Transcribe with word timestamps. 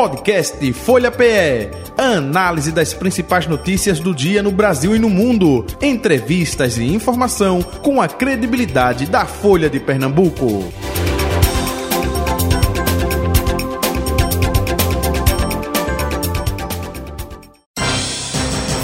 Podcast 0.00 0.72
Folha 0.72 1.10
PE. 1.10 1.68
Análise 1.98 2.72
das 2.72 2.94
principais 2.94 3.46
notícias 3.46 4.00
do 4.00 4.14
dia 4.14 4.42
no 4.42 4.50
Brasil 4.50 4.96
e 4.96 4.98
no 4.98 5.10
mundo. 5.10 5.66
Entrevistas 5.82 6.78
e 6.78 6.84
informação 6.84 7.60
com 7.60 8.00
a 8.00 8.08
credibilidade 8.08 9.04
da 9.04 9.26
Folha 9.26 9.68
de 9.68 9.78
Pernambuco. 9.78 10.72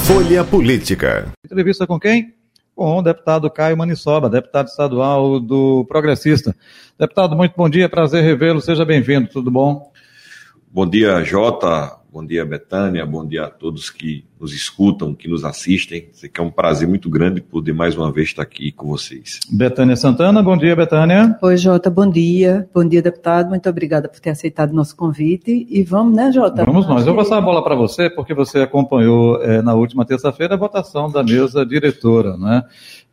Folha 0.04 0.44
Política. 0.44 1.32
Entrevista 1.42 1.86
com 1.86 1.98
quem? 1.98 2.34
Com 2.74 2.98
o 2.98 3.02
deputado 3.02 3.50
Caio 3.50 3.74
Manissoba, 3.74 4.28
deputado 4.28 4.66
estadual 4.66 5.40
do 5.40 5.86
Progressista. 5.88 6.54
Deputado, 6.98 7.34
muito 7.34 7.54
bom 7.56 7.70
dia, 7.70 7.88
prazer 7.88 8.22
revê-lo, 8.22 8.60
seja 8.60 8.84
bem-vindo, 8.84 9.28
tudo 9.28 9.50
bom? 9.50 9.95
Bom 10.76 10.86
dia, 10.86 11.24
Jota. 11.24 11.96
Bom 12.12 12.22
dia, 12.22 12.44
Betânia. 12.44 13.06
Bom 13.06 13.26
dia 13.26 13.44
a 13.44 13.48
todos 13.48 13.88
que 13.88 14.26
nos 14.38 14.52
escutam, 14.52 15.14
que 15.14 15.26
nos 15.26 15.42
assistem. 15.42 16.10
Sei 16.12 16.28
que 16.28 16.38
é 16.38 16.44
um 16.44 16.50
prazer 16.50 16.86
muito 16.86 17.08
grande 17.08 17.40
poder 17.40 17.72
mais 17.72 17.96
uma 17.96 18.12
vez 18.12 18.28
estar 18.28 18.42
aqui 18.42 18.70
com 18.72 18.86
vocês. 18.88 19.40
Betânia 19.50 19.96
Santana, 19.96 20.42
bom 20.42 20.54
dia, 20.54 20.76
Betânia. 20.76 21.38
Oi, 21.40 21.56
Jota, 21.56 21.88
bom 21.88 22.06
dia. 22.06 22.68
Bom 22.74 22.86
dia, 22.86 23.00
deputado. 23.00 23.48
Muito 23.48 23.66
obrigada 23.70 24.06
por 24.06 24.20
ter 24.20 24.28
aceitado 24.28 24.72
o 24.72 24.74
nosso 24.74 24.94
convite. 24.94 25.66
E 25.70 25.82
vamos, 25.82 26.14
né, 26.14 26.30
Jota? 26.30 26.66
Vamos 26.66 26.86
nós. 26.86 27.06
Eu 27.06 27.14
vou 27.14 27.24
passar 27.24 27.38
a 27.38 27.40
bola 27.40 27.64
para 27.64 27.74
você, 27.74 28.10
porque 28.10 28.34
você 28.34 28.58
acompanhou 28.58 29.42
é, 29.42 29.62
na 29.62 29.72
última 29.72 30.04
terça-feira 30.04 30.56
a 30.56 30.58
votação 30.58 31.10
da 31.10 31.22
mesa 31.22 31.64
diretora, 31.64 32.36
né? 32.36 32.62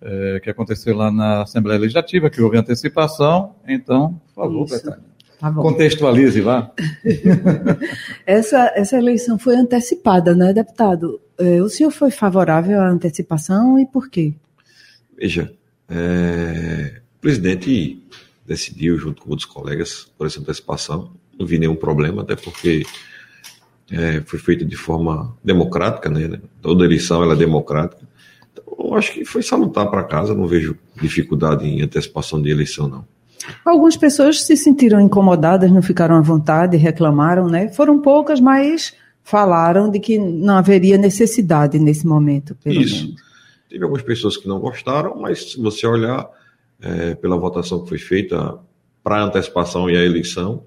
É, 0.01 0.41
que 0.43 0.49
aconteceu 0.49 0.97
lá 0.97 1.09
na 1.09 1.43
Assembleia 1.43 1.79
Legislativa, 1.79 2.29
que 2.29 2.41
houve 2.41 2.57
antecipação. 2.57 3.55
Então, 3.65 4.19
por 4.35 4.43
favor, 4.43 4.65
Isso. 4.65 4.75
Betânia. 4.75 5.12
Tá 5.43 5.51
Contextualize, 5.51 6.39
vá. 6.39 6.71
essa, 8.25 8.71
essa 8.75 8.97
eleição 8.97 9.37
foi 9.37 9.57
antecipada, 9.57 10.33
né, 10.33 10.53
deputado? 10.53 11.19
É, 11.37 11.61
o 11.61 11.67
senhor 11.67 11.91
foi 11.91 12.11
favorável 12.11 12.79
à 12.79 12.87
antecipação 12.87 13.77
e 13.77 13.85
por 13.85 14.09
quê? 14.09 14.33
Veja, 15.17 15.53
é, 15.89 17.01
o 17.17 17.19
presidente 17.19 18.01
decidiu, 18.45 18.97
junto 18.97 19.21
com 19.21 19.31
outros 19.31 19.45
colegas, 19.45 20.09
por 20.17 20.27
essa 20.27 20.39
antecipação. 20.39 21.11
Não 21.37 21.45
vi 21.45 21.59
nenhum 21.59 21.75
problema, 21.75 22.21
até 22.21 22.37
porque 22.37 22.85
é, 23.91 24.21
foi 24.21 24.39
feita 24.39 24.63
de 24.63 24.77
forma 24.77 25.35
democrática, 25.43 26.09
né? 26.09 26.39
Toda 26.61 26.85
eleição 26.85 27.21
ela 27.21 27.33
é 27.33 27.37
democrática. 27.37 28.07
Então, 28.53 28.95
acho 28.95 29.11
que 29.11 29.25
foi 29.25 29.43
salutar 29.43 29.91
para 29.91 30.05
casa, 30.05 30.33
não 30.33 30.47
vejo 30.47 30.77
dificuldade 31.01 31.67
em 31.67 31.81
antecipação 31.81 32.41
de 32.41 32.49
eleição, 32.49 32.87
não. 32.87 33.05
Algumas 33.65 33.97
pessoas 33.97 34.43
se 34.43 34.55
sentiram 34.55 34.99
incomodadas, 34.99 35.71
não 35.71 35.81
ficaram 35.81 36.15
à 36.15 36.21
vontade, 36.21 36.77
reclamaram, 36.77 37.47
né? 37.47 37.69
Foram 37.69 37.99
poucas, 37.99 38.39
mas 38.39 38.93
falaram 39.23 39.89
de 39.89 39.99
que 39.99 40.17
não 40.17 40.57
haveria 40.57 40.97
necessidade 40.97 41.79
nesse 41.79 42.05
momento. 42.05 42.55
Isso. 42.65 43.05
Menos. 43.05 43.21
Teve 43.69 43.83
algumas 43.83 44.03
pessoas 44.03 44.37
que 44.37 44.47
não 44.47 44.59
gostaram, 44.59 45.19
mas 45.19 45.53
se 45.53 45.59
você 45.59 45.87
olhar 45.87 46.29
é, 46.81 47.15
pela 47.15 47.37
votação 47.37 47.81
que 47.81 47.89
foi 47.89 47.97
feita 47.97 48.59
para 49.03 49.17
a 49.17 49.23
antecipação 49.23 49.89
e 49.89 49.97
a 49.97 50.03
eleição, 50.03 50.63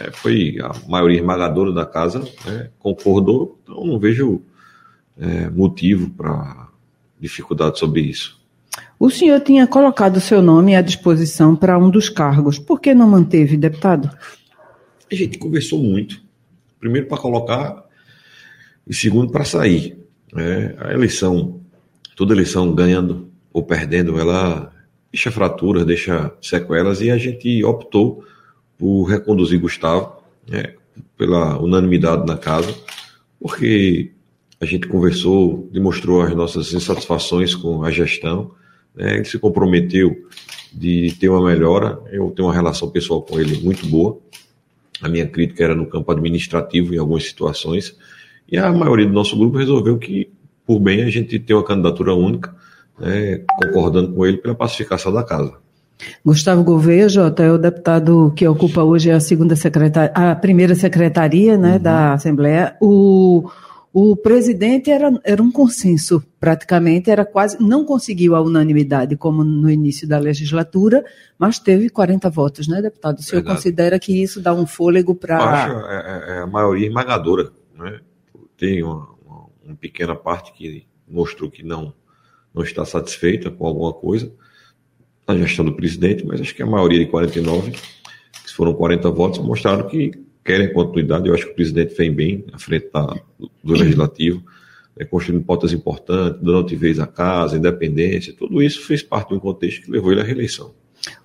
é, 0.00 0.10
foi 0.10 0.56
a 0.60 0.72
maioria 0.88 1.18
esmagadora 1.18 1.72
da 1.72 1.84
casa 1.84 2.20
né, 2.46 2.70
concordou, 2.78 3.58
então 3.62 3.84
não 3.84 3.98
vejo 3.98 4.40
é, 5.18 5.50
motivo 5.50 6.10
para 6.10 6.68
dificuldade 7.20 7.78
sobre 7.78 8.02
isso. 8.02 8.35
O 8.98 9.10
senhor 9.10 9.40
tinha 9.40 9.66
colocado 9.66 10.20
seu 10.20 10.40
nome 10.40 10.74
à 10.74 10.80
disposição 10.80 11.54
para 11.54 11.78
um 11.78 11.90
dos 11.90 12.08
cargos. 12.08 12.58
Por 12.58 12.80
que 12.80 12.94
não 12.94 13.08
manteve, 13.08 13.56
deputado? 13.56 14.10
A 15.10 15.14
gente 15.14 15.38
conversou 15.38 15.78
muito. 15.82 16.20
Primeiro 16.80 17.06
para 17.06 17.18
colocar 17.18 17.84
e 18.86 18.94
segundo 18.94 19.30
para 19.30 19.44
sair. 19.44 19.98
É, 20.36 20.74
a 20.78 20.92
eleição, 20.92 21.60
toda 22.16 22.34
eleição 22.34 22.74
ganhando 22.74 23.30
ou 23.52 23.62
perdendo, 23.62 24.18
ela 24.18 24.72
deixa 25.12 25.30
fraturas, 25.30 25.84
deixa 25.84 26.32
sequelas 26.40 27.00
e 27.00 27.10
a 27.10 27.16
gente 27.16 27.64
optou 27.64 28.24
por 28.78 29.04
reconduzir 29.04 29.60
Gustavo 29.60 30.16
é, 30.50 30.74
pela 31.16 31.58
unanimidade 31.58 32.26
na 32.26 32.36
casa, 32.36 32.74
porque 33.40 34.12
a 34.60 34.64
gente 34.64 34.86
conversou, 34.86 35.68
demonstrou 35.72 36.22
as 36.22 36.34
nossas 36.34 36.72
insatisfações 36.72 37.54
com 37.54 37.82
a 37.82 37.90
gestão 37.90 38.52
né, 38.96 39.16
ele 39.16 39.24
se 39.24 39.38
comprometeu 39.38 40.16
de 40.72 41.14
ter 41.20 41.28
uma 41.28 41.46
melhora. 41.46 41.98
Eu 42.10 42.30
tenho 42.30 42.48
uma 42.48 42.54
relação 42.54 42.88
pessoal 42.90 43.22
com 43.22 43.38
ele 43.38 43.60
muito 43.62 43.86
boa. 43.86 44.18
A 45.02 45.08
minha 45.08 45.26
crítica 45.26 45.62
era 45.62 45.74
no 45.74 45.86
campo 45.86 46.10
administrativo 46.10 46.94
em 46.94 46.98
algumas 46.98 47.24
situações. 47.24 47.96
E 48.50 48.56
a 48.56 48.72
maioria 48.72 49.06
do 49.06 49.12
nosso 49.12 49.36
grupo 49.36 49.58
resolveu 49.58 49.98
que, 49.98 50.30
por 50.66 50.78
bem, 50.80 51.02
a 51.02 51.10
gente 51.10 51.38
ter 51.38 51.54
uma 51.54 51.64
candidatura 51.64 52.14
única, 52.14 52.54
né, 52.98 53.42
concordando 53.62 54.12
com 54.12 54.24
ele 54.24 54.38
pela 54.38 54.54
pacificação 54.54 55.12
da 55.12 55.22
casa. 55.22 55.54
Gustavo 56.24 56.62
Gouveia, 56.62 57.08
Jota, 57.08 57.42
é 57.42 57.50
o 57.50 57.58
deputado 57.58 58.32
que 58.36 58.46
ocupa 58.46 58.82
hoje 58.82 59.10
a 59.10 59.18
segunda 59.18 59.56
secretaria, 59.56 60.12
a 60.14 60.34
primeira 60.34 60.74
secretaria 60.74 61.56
né, 61.56 61.74
uhum. 61.74 61.82
da 61.82 62.12
Assembleia. 62.12 62.76
O 62.80 63.50
o 63.98 64.14
presidente 64.14 64.90
era, 64.90 65.10
era 65.24 65.42
um 65.42 65.50
consenso, 65.50 66.22
praticamente, 66.38 67.10
era 67.10 67.24
quase, 67.24 67.56
não 67.58 67.82
conseguiu 67.82 68.36
a 68.36 68.42
unanimidade, 68.42 69.16
como 69.16 69.42
no 69.42 69.70
início 69.70 70.06
da 70.06 70.18
legislatura, 70.18 71.02
mas 71.38 71.58
teve 71.58 71.88
40 71.88 72.28
votos, 72.28 72.68
né, 72.68 72.82
deputado? 72.82 73.20
O 73.20 73.22
senhor 73.22 73.40
Verdade. 73.40 73.56
considera 73.56 73.98
que 73.98 74.22
isso 74.22 74.38
dá 74.38 74.52
um 74.52 74.66
fôlego 74.66 75.14
para. 75.14 75.38
Acho 75.38 75.72
é, 75.86 75.94
é, 75.94 76.36
é, 76.36 76.38
a 76.40 76.46
maioria 76.46 76.88
esmagadora, 76.88 77.50
né? 77.74 78.00
Tem 78.58 78.82
uma, 78.82 79.08
uma, 79.24 79.46
uma, 79.64 79.76
pequena 79.76 80.14
parte 80.14 80.52
que 80.52 80.86
mostrou 81.08 81.50
que 81.50 81.62
não, 81.62 81.94
não 82.52 82.62
está 82.62 82.84
satisfeita 82.84 83.50
com 83.50 83.66
alguma 83.66 83.94
coisa 83.94 84.30
na 85.26 85.38
gestão 85.38 85.64
do 85.64 85.72
presidente, 85.72 86.22
mas 86.26 86.38
acho 86.38 86.54
que 86.54 86.62
a 86.62 86.66
maioria 86.66 86.98
de 86.98 87.06
49, 87.06 87.70
que 87.70 88.52
foram 88.54 88.74
40 88.74 89.10
votos, 89.10 89.38
mostraram 89.38 89.88
que 89.88 90.25
querem 90.46 90.72
continuidade. 90.72 91.28
Eu 91.28 91.34
acho 91.34 91.44
que 91.44 91.52
o 91.52 91.54
presidente 91.54 91.94
vem 91.94 92.14
bem 92.14 92.44
à 92.52 92.58
frente 92.58 92.88
da, 92.92 93.14
do 93.62 93.72
legislativo, 93.74 94.42
né, 94.96 95.04
construindo 95.04 95.44
pautas 95.44 95.72
importantes, 95.72 96.40
dando 96.40 96.76
vez 96.76 96.98
à 97.00 97.06
casa, 97.06 97.56
independência, 97.56 98.32
tudo 98.32 98.62
isso 98.62 98.80
fez 98.86 99.02
parte 99.02 99.30
de 99.30 99.34
um 99.34 99.40
contexto 99.40 99.82
que 99.82 99.90
levou 99.90 100.12
ele 100.12 100.20
à 100.20 100.24
reeleição. 100.24 100.72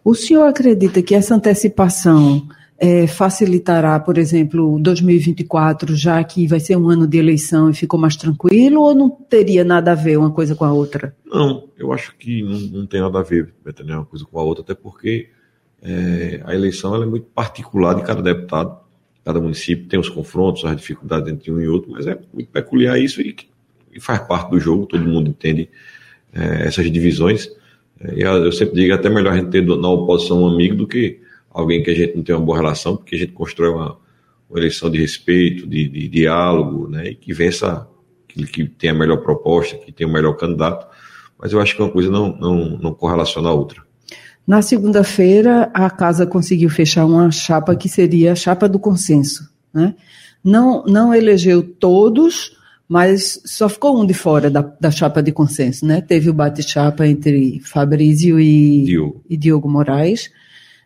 O 0.04 0.14
senhor 0.14 0.44
acredita 0.44 1.02
que 1.02 1.16
essa 1.16 1.36
antecipação 1.36 2.48
é, 2.78 3.06
facilitará, 3.06 4.00
por 4.00 4.18
exemplo, 4.18 4.80
2024, 4.80 5.96
já 5.96 6.24
que 6.24 6.48
vai 6.48 6.60
ser 6.60 6.76
um 6.76 6.90
ano 6.90 7.08
de 7.08 7.18
eleição 7.18 7.70
e 7.70 7.76
ficou 7.76 8.00
mais 8.00 8.16
tranquilo, 8.16 8.82
ou 8.82 8.96
não 8.96 9.10
teria 9.10 9.64
nada 9.64 9.92
a 9.92 9.96
ver 9.96 10.18
uma 10.18 10.32
coisa 10.32 10.56
com 10.56 10.66
a 10.66 10.74
outra? 10.74 11.16
Não, 11.26 11.70
eu 11.78 11.94
acho 11.94 12.16
que 12.18 12.42
não, 12.42 12.60
não 12.60 12.88
tem 12.88 13.00
nada 13.00 13.20
a 13.20 13.24
ver, 13.24 13.54
Betânia, 13.64 13.98
uma 13.98 14.06
coisa 14.06 14.26
com 14.26 14.40
a 14.40 14.44
outra, 14.44 14.64
até 14.64 14.74
porque 14.74 15.30
é, 15.82 16.42
a 16.44 16.54
eleição 16.54 17.02
é 17.02 17.06
muito 17.06 17.28
particular 17.28 17.96
de 17.96 18.04
cada 18.04 18.22
deputado 18.22 18.80
cada 19.24 19.40
município 19.40 19.88
tem 19.88 20.00
os 20.00 20.10
confrontos, 20.10 20.66
as 20.66 20.76
dificuldades 20.76 21.32
entre 21.32 21.52
um 21.52 21.60
e 21.60 21.68
outro, 21.68 21.92
mas 21.92 22.08
é 22.08 22.18
muito 22.34 22.50
peculiar 22.50 23.00
isso 23.00 23.22
e, 23.22 23.36
e 23.94 24.00
faz 24.00 24.20
parte 24.28 24.50
do 24.50 24.60
jogo, 24.60 24.86
todo 24.86 25.04
mundo 25.04 25.30
entende 25.30 25.70
é, 26.34 26.68
essas 26.68 26.92
divisões. 26.92 27.50
É, 28.00 28.16
e 28.16 28.22
eu 28.22 28.52
sempre 28.52 28.76
digo, 28.76 28.92
é 28.92 28.96
até 28.96 29.10
melhor 29.10 29.34
a 29.34 29.38
gente 29.38 29.50
ter 29.50 29.64
na 29.64 29.90
oposição 29.90 30.44
um 30.44 30.48
amigo 30.48 30.76
do 30.76 30.88
que 30.88 31.20
alguém 31.50 31.84
que 31.84 31.92
a 31.92 31.96
gente 31.96 32.16
não 32.16 32.24
tem 32.24 32.36
uma 32.36 32.46
boa 32.46 32.58
relação, 32.58 32.98
porque 32.98 33.16
a 33.16 33.20
gente 33.20 33.34
constrói 33.34 33.70
uma, 33.70 33.98
uma 34.50 34.60
eleição 34.60 34.90
de 34.90 35.00
respeito, 35.00 35.68
de, 35.68 35.88
de, 35.88 36.08
diálogo, 36.08 36.88
né, 36.88 37.10
e 37.10 37.16
que 37.16 37.34
vença 37.34 37.88
aquele 38.28 38.48
que 38.48 38.66
tem 38.68 38.90
a 38.90 38.94
melhor 38.94 39.18
proposta, 39.18 39.78
que 39.78 39.92
tem 39.92 40.08
o 40.08 40.12
melhor 40.12 40.34
candidato, 40.34 40.88
mas 41.38 41.54
eu 41.54 41.60
acho 41.60 41.76
que 41.76 41.82
uma 41.82 41.92
coisa 41.92 42.10
não, 42.10 42.36
não, 42.38 42.78
não 42.78 42.94
correlaciona 42.94 43.50
a 43.50 43.54
outra. 43.54 43.84
Na 44.46 44.62
segunda-feira, 44.62 45.70
a 45.74 45.90
casa 45.90 46.26
conseguiu 46.26 46.70
fechar 46.70 47.06
uma 47.06 47.30
chapa 47.32 47.76
que 47.76 47.88
seria 47.88 48.32
a 48.32 48.36
chapa 48.36 48.68
do 48.68 48.80
consenso. 48.80 49.50
Né? 49.74 49.94
Não, 50.44 50.84
não 50.86 51.14
elegeu 51.14 51.62
todos, 51.62 52.58
mas 52.88 53.42
só 53.46 53.70
ficou 53.70 54.02
um 54.02 54.06
de 54.06 54.14
fora 54.14 54.50
da, 54.50 54.62
da 54.62 54.92
chapa 54.92 55.22
de 55.22 55.32
consenso. 55.32 55.86
Né? 55.86 56.02
Teve 56.02 56.30
o 56.30 56.34
bate-chapa 56.34 57.08
entre 57.08 57.60
Fabrício 57.64 58.40
e 58.40 58.84
Diogo, 58.84 59.24
e 59.30 59.38
Diogo 59.38 59.70
Moraes. 59.70 60.30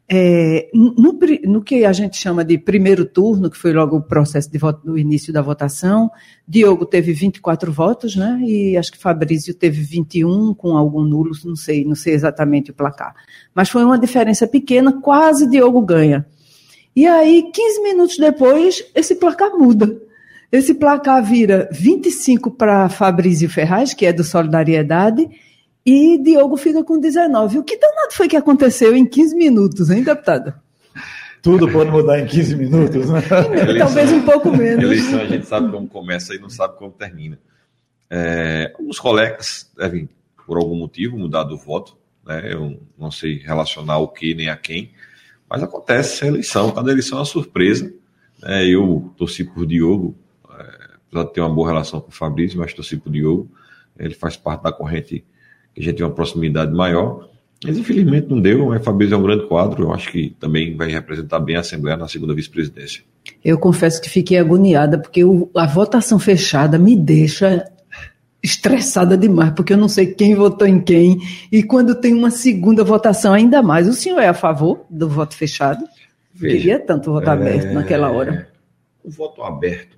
É, 0.07 0.69
no, 0.71 1.17
no, 1.45 1.63
que 1.63 1.83
a 1.83 1.91
gente 1.91 2.15
chama 2.17 2.45
de 2.45 2.59
primeiro 2.59 3.05
turno, 3.05 3.49
que 3.49 3.57
foi 3.57 3.73
logo 3.73 3.97
o 3.97 4.01
processo 4.01 4.51
de 4.51 4.57
voto, 4.59 4.81
no 4.85 4.97
início 4.97 5.33
da 5.33 5.41
votação, 5.41 6.11
Diogo 6.47 6.85
teve 6.85 7.11
24 7.11 7.71
votos, 7.71 8.15
né? 8.15 8.39
E 8.43 8.77
acho 8.77 8.91
que 8.91 8.99
Fabrício 8.99 9.53
teve 9.55 9.81
21 9.81 10.53
com 10.53 10.77
algum 10.77 11.01
nulo, 11.01 11.31
não 11.43 11.55
sei, 11.55 11.83
não 11.83 11.95
sei 11.95 12.13
exatamente 12.13 12.69
o 12.69 12.73
placar. 12.73 13.15
Mas 13.53 13.69
foi 13.69 13.83
uma 13.83 13.97
diferença 13.97 14.45
pequena, 14.45 15.01
quase 15.01 15.49
Diogo 15.49 15.81
ganha. 15.81 16.25
E 16.95 17.07
aí, 17.07 17.49
15 17.51 17.81
minutos 17.81 18.17
depois, 18.17 18.85
esse 18.93 19.15
placar 19.15 19.57
muda. 19.57 19.99
Esse 20.51 20.75
placar 20.75 21.23
vira 21.23 21.67
25 21.71 22.51
para 22.51 22.87
Fabrício 22.89 23.49
Ferraz, 23.49 23.93
que 23.93 24.05
é 24.05 24.13
do 24.13 24.23
Solidariedade, 24.23 25.27
e 25.85 26.17
Diogo 26.17 26.57
fica 26.57 26.83
com 26.83 26.99
19. 26.99 27.59
O 27.59 27.63
que 27.63 27.77
danado 27.77 28.13
foi 28.13 28.27
que 28.27 28.35
aconteceu 28.35 28.95
em 28.95 29.05
15 29.05 29.35
minutos, 29.35 29.89
hein, 29.89 30.03
deputada? 30.03 30.61
Tudo 31.41 31.71
pode 31.71 31.91
mudar 31.91 32.19
em 32.19 32.25
15 32.25 32.55
minutos, 32.55 33.07
né? 33.09 33.19
Eleição- 33.61 33.77
Talvez 33.85 34.11
um 34.11 34.21
pouco 34.23 34.51
menos. 34.55 34.83
Eleição 34.83 35.19
a 35.21 35.25
gente 35.27 35.45
sabe 35.45 35.71
como 35.71 35.87
começa 35.87 36.33
e 36.33 36.39
não 36.39 36.49
sabe 36.49 36.75
como 36.77 36.91
termina. 36.91 37.37
É, 38.09 38.71
alguns 38.77 38.99
colegas 38.99 39.69
devem, 39.77 40.09
por 40.47 40.57
algum 40.57 40.75
motivo, 40.75 41.17
mudar 41.19 41.43
do 41.43 41.55
voto. 41.57 41.95
Né? 42.25 42.51
Eu 42.51 42.79
não 42.97 43.11
sei 43.11 43.37
relacionar 43.37 43.99
o 43.99 44.07
que 44.07 44.33
nem 44.33 44.49
a 44.49 44.57
quem, 44.57 44.91
mas 45.47 45.61
acontece 45.61 46.15
essa 46.15 46.25
eleição. 46.27 46.71
Cada 46.71 46.91
eleição 46.91 47.17
é 47.17 47.21
uma 47.21 47.25
surpresa. 47.25 47.93
né? 48.41 48.65
Eu 48.65 49.13
torci 49.15 49.43
por 49.43 49.67
Diogo, 49.67 50.15
é, 50.49 50.53
apesar 51.07 51.25
de 51.27 51.33
ter 51.33 51.41
uma 51.41 51.49
boa 51.53 51.67
relação 51.67 52.01
com 52.01 52.09
o 52.09 52.11
Fabrício, 52.11 52.57
mas 52.57 52.73
torci 52.73 52.97
por 52.97 53.11
Diogo. 53.11 53.51
Ele 53.99 54.15
faz 54.15 54.35
parte 54.35 54.63
da 54.63 54.71
corrente 54.71 55.23
que 55.75 55.81
a 55.81 55.83
gente 55.83 55.97
tem 55.97 56.05
uma 56.05 56.11
proximidade 56.13 56.73
maior. 56.73 57.27
Mas 57.63 57.77
infelizmente 57.77 58.27
não 58.29 58.39
deu, 58.39 58.65
mas 58.67 58.83
Fabrício 58.83 59.13
é 59.13 59.17
um 59.17 59.23
grande 59.23 59.45
quadro. 59.47 59.83
Eu 59.83 59.93
acho 59.93 60.11
que 60.11 60.35
também 60.39 60.75
vai 60.75 60.89
representar 60.89 61.39
bem 61.39 61.55
a 61.55 61.59
Assembleia 61.59 61.97
na 61.97 62.07
segunda 62.07 62.33
vice-presidência. 62.33 63.03
Eu 63.43 63.57
confesso 63.57 64.01
que 64.01 64.09
fiquei 64.09 64.37
agoniada, 64.37 64.97
porque 64.99 65.23
o- 65.23 65.49
a 65.55 65.65
votação 65.67 66.17
fechada 66.19 66.77
me 66.79 66.95
deixa 66.95 67.65
estressada 68.43 69.17
demais, 69.17 69.51
porque 69.53 69.73
eu 69.73 69.77
não 69.77 69.87
sei 69.87 70.07
quem 70.07 70.35
votou 70.35 70.67
em 70.67 70.79
quem. 70.79 71.19
E 71.51 71.63
quando 71.63 71.95
tem 71.95 72.13
uma 72.13 72.29
segunda 72.29 72.83
votação, 72.83 73.33
ainda 73.33 73.63
mais. 73.63 73.87
O 73.87 73.93
senhor 73.93 74.19
é 74.19 74.27
a 74.27 74.33
favor 74.33 74.85
do 74.89 75.09
voto 75.09 75.35
fechado? 75.35 75.83
Veja, 76.33 76.55
Queria 76.57 76.79
tanto 76.79 77.11
voto 77.11 77.27
aberto 77.29 77.73
naquela 77.73 78.11
hora. 78.11 78.49
O 79.03 79.09
voto 79.09 79.41
aberto 79.41 79.97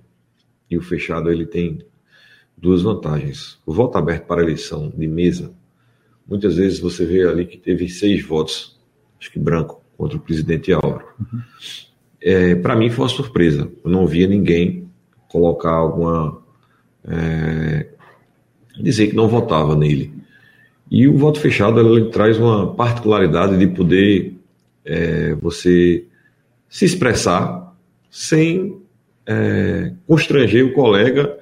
e 0.70 0.78
o 0.78 0.82
fechado 0.82 1.30
ele 1.30 1.44
tem 1.44 1.80
duas 2.56 2.80
vantagens. 2.82 3.58
O 3.66 3.72
voto 3.72 3.98
aberto 3.98 4.24
para 4.26 4.42
eleição 4.42 4.90
de 4.96 5.06
mesa, 5.06 5.52
muitas 6.28 6.56
vezes 6.56 6.78
você 6.78 7.04
vê 7.06 7.26
ali 7.26 7.46
que 7.46 7.56
teve 7.56 7.88
seis 7.88 8.22
votos, 8.24 8.78
acho 9.18 9.32
que 9.32 9.38
branco, 9.38 9.82
contra 9.96 10.16
o 10.16 10.20
presidente 10.20 10.72
Álvaro. 10.72 11.06
É, 12.20 12.54
para 12.56 12.76
mim 12.76 12.90
foi 12.90 13.04
uma 13.04 13.08
surpresa. 13.08 13.70
Eu 13.84 13.90
não 13.90 14.06
via 14.06 14.26
ninguém 14.26 14.88
colocar 15.28 15.72
alguma. 15.72 16.40
é, 17.06 17.86
dizer 18.80 19.08
que 19.08 19.16
não 19.16 19.28
votava 19.28 19.74
nele. 19.74 20.12
E 20.90 21.06
o 21.06 21.16
voto 21.16 21.40
fechado 21.40 21.80
ele 21.80 22.10
traz 22.10 22.38
uma 22.38 22.74
particularidade 22.74 23.58
de 23.58 23.66
poder 23.66 24.34
é, 24.84 25.34
você 25.34 26.04
se 26.68 26.84
expressar 26.84 27.74
sem 28.10 28.80
é, 29.26 29.92
constranger 30.06 30.64
o 30.64 30.72
colega 30.72 31.37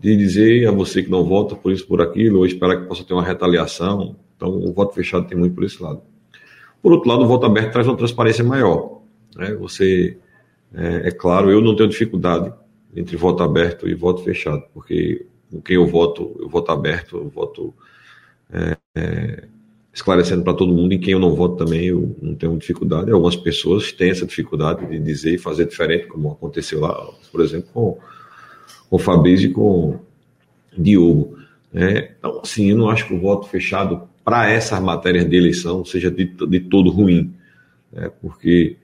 de 0.00 0.16
dizer 0.16 0.68
a 0.68 0.70
você 0.70 1.02
que 1.02 1.10
não 1.10 1.24
vota 1.24 1.56
por 1.56 1.72
isso, 1.72 1.86
por 1.86 2.00
aquilo, 2.00 2.38
ou 2.38 2.46
esperar 2.46 2.80
que 2.80 2.86
possa 2.86 3.04
ter 3.04 3.14
uma 3.14 3.24
retaliação. 3.24 4.16
Então, 4.36 4.50
o 4.50 4.72
voto 4.72 4.94
fechado 4.94 5.26
tem 5.26 5.36
muito 5.36 5.54
por 5.54 5.64
esse 5.64 5.82
lado. 5.82 6.00
Por 6.80 6.92
outro 6.92 7.08
lado, 7.08 7.24
o 7.24 7.26
voto 7.26 7.46
aberto 7.46 7.72
traz 7.72 7.86
uma 7.86 7.96
transparência 7.96 8.44
maior. 8.44 9.00
né? 9.36 9.54
Você, 9.54 10.16
é, 10.72 11.08
é 11.08 11.10
claro, 11.10 11.50
eu 11.50 11.60
não 11.60 11.74
tenho 11.74 11.88
dificuldade 11.88 12.52
entre 12.94 13.16
voto 13.16 13.42
aberto 13.42 13.88
e 13.88 13.94
voto 13.94 14.22
fechado, 14.22 14.62
porque 14.72 15.26
com 15.50 15.60
quem 15.60 15.76
eu 15.76 15.86
voto, 15.86 16.36
eu 16.38 16.48
voto 16.48 16.70
aberto, 16.70 17.16
eu 17.16 17.28
voto 17.28 17.74
é, 18.52 18.76
é, 18.94 19.44
esclarecendo 19.92 20.44
para 20.44 20.54
todo 20.54 20.72
mundo, 20.72 20.92
em 20.92 20.98
quem 20.98 21.12
eu 21.12 21.18
não 21.18 21.34
voto 21.34 21.56
também, 21.56 21.86
eu 21.86 22.14
não 22.22 22.34
tenho 22.34 22.56
dificuldade. 22.56 23.10
Algumas 23.10 23.36
pessoas 23.36 23.90
têm 23.92 24.10
essa 24.10 24.26
dificuldade 24.26 24.86
de 24.86 24.98
dizer 24.98 25.34
e 25.34 25.38
fazer 25.38 25.66
diferente, 25.66 26.06
como 26.06 26.30
aconteceu 26.30 26.80
lá, 26.80 26.94
por 27.32 27.40
exemplo, 27.40 27.68
com, 27.72 27.98
com 28.88 28.98
Fabrício 28.98 29.50
e 29.50 29.52
com 29.52 29.98
Diogo. 30.76 31.36
né? 31.72 32.10
Então, 32.18 32.40
assim, 32.42 32.70
eu 32.70 32.76
não 32.76 32.88
acho 32.88 33.06
que 33.06 33.14
o 33.14 33.20
voto 33.20 33.48
fechado 33.48 34.08
para 34.24 34.50
essas 34.50 34.80
matérias 34.80 35.28
de 35.28 35.36
eleição 35.36 35.84
seja 35.84 36.10
de, 36.10 36.24
de 36.24 36.60
todo 36.60 36.90
ruim, 36.90 37.32
né? 37.92 38.10
porque 38.20 38.76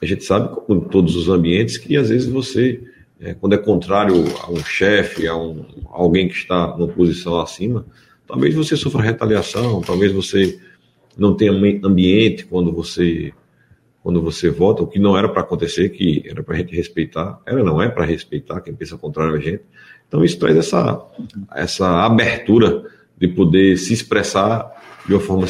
a 0.00 0.06
gente 0.06 0.24
sabe, 0.24 0.54
como 0.54 0.80
em 0.80 0.88
todos 0.88 1.16
os 1.16 1.28
ambientes, 1.28 1.78
que 1.78 1.96
às 1.96 2.08
vezes 2.10 2.28
você, 2.28 2.82
é, 3.20 3.34
quando 3.34 3.54
é 3.54 3.58
contrário 3.58 4.24
a 4.42 4.50
um 4.50 4.62
chefe, 4.64 5.26
a, 5.26 5.36
um, 5.36 5.64
a 5.90 6.00
alguém 6.00 6.28
que 6.28 6.34
está 6.34 6.76
numa 6.76 6.88
posição 6.88 7.40
acima, 7.40 7.86
talvez 8.26 8.54
você 8.54 8.76
sofra 8.76 9.02
retaliação, 9.02 9.80
talvez 9.80 10.12
você 10.12 10.58
não 11.16 11.34
tenha 11.34 11.52
ambi- 11.52 11.80
ambiente 11.84 12.44
quando 12.46 12.72
você 12.72 13.32
quando 14.02 14.20
você 14.20 14.50
vota, 14.50 14.82
o 14.82 14.86
que 14.86 14.98
não 14.98 15.16
era 15.16 15.28
para 15.28 15.42
acontecer, 15.42 15.90
que 15.90 16.24
era 16.28 16.42
para 16.42 16.56
a 16.56 16.58
gente 16.58 16.74
respeitar, 16.74 17.40
era 17.46 17.62
não 17.62 17.80
é 17.80 17.88
para 17.88 18.04
respeitar 18.04 18.60
quem 18.60 18.74
pensa 18.74 18.98
contrário 18.98 19.34
a 19.34 19.38
gente. 19.38 19.62
Então 20.08 20.24
isso 20.24 20.38
traz 20.38 20.56
essa 20.56 21.00
essa 21.54 22.04
abertura 22.04 22.84
de 23.16 23.28
poder 23.28 23.76
se 23.76 23.94
expressar 23.94 24.70
de 25.06 25.14
uma 25.14 25.20
forma 25.20 25.46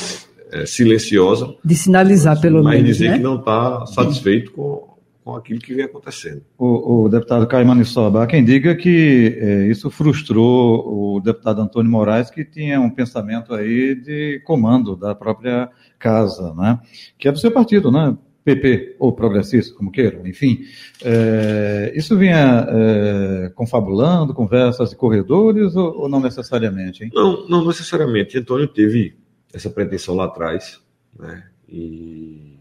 eh, 0.52 0.66
silenciosa, 0.66 1.54
De 1.64 1.74
sinalizar, 1.74 2.40
pelo 2.40 2.62
mas 2.62 2.74
menos, 2.74 2.96
dizer 2.96 3.10
né? 3.10 3.16
que 3.16 3.22
não 3.22 3.36
está 3.36 3.86
satisfeito 3.86 4.52
com, 4.52 4.96
com 5.24 5.34
aquilo 5.34 5.58
que 5.58 5.72
vem 5.72 5.86
acontecendo. 5.86 6.42
O, 6.58 7.04
o 7.04 7.08
deputado 7.08 7.46
Caio 7.46 7.66
Manissoba, 7.66 8.22
há 8.22 8.26
quem 8.26 8.44
diga 8.44 8.74
que 8.74 9.38
eh, 9.40 9.66
isso 9.68 9.90
frustrou 9.90 11.16
o 11.16 11.20
deputado 11.20 11.62
Antônio 11.62 11.90
Moraes, 11.90 12.30
que 12.30 12.44
tinha 12.44 12.78
um 12.80 12.90
pensamento 12.90 13.54
aí 13.54 13.94
de 13.94 14.42
comando 14.44 14.94
da 14.94 15.14
própria 15.14 15.70
casa, 15.98 16.52
né? 16.54 16.78
que 17.18 17.28
é 17.28 17.32
do 17.32 17.38
seu 17.38 17.50
partido, 17.50 17.90
né? 17.90 18.14
PP 18.44 18.96
ou 18.98 19.12
progressista, 19.12 19.74
como 19.74 19.90
queiram, 19.92 20.26
enfim. 20.26 20.60
Eh, 21.04 21.92
isso 21.94 22.16
vinha 22.18 22.66
eh, 22.68 23.52
confabulando, 23.54 24.34
conversas 24.34 24.90
de 24.90 24.96
corredores 24.96 25.76
ou, 25.76 26.00
ou 26.02 26.08
não 26.08 26.20
necessariamente? 26.20 27.04
Hein? 27.04 27.10
Não, 27.14 27.46
não 27.48 27.66
necessariamente. 27.66 28.36
Antônio 28.38 28.66
teve 28.66 29.14
essa 29.54 29.70
pretensão 29.70 30.16
lá 30.16 30.24
atrás, 30.24 30.80
né? 31.18 31.44
E 31.68 32.58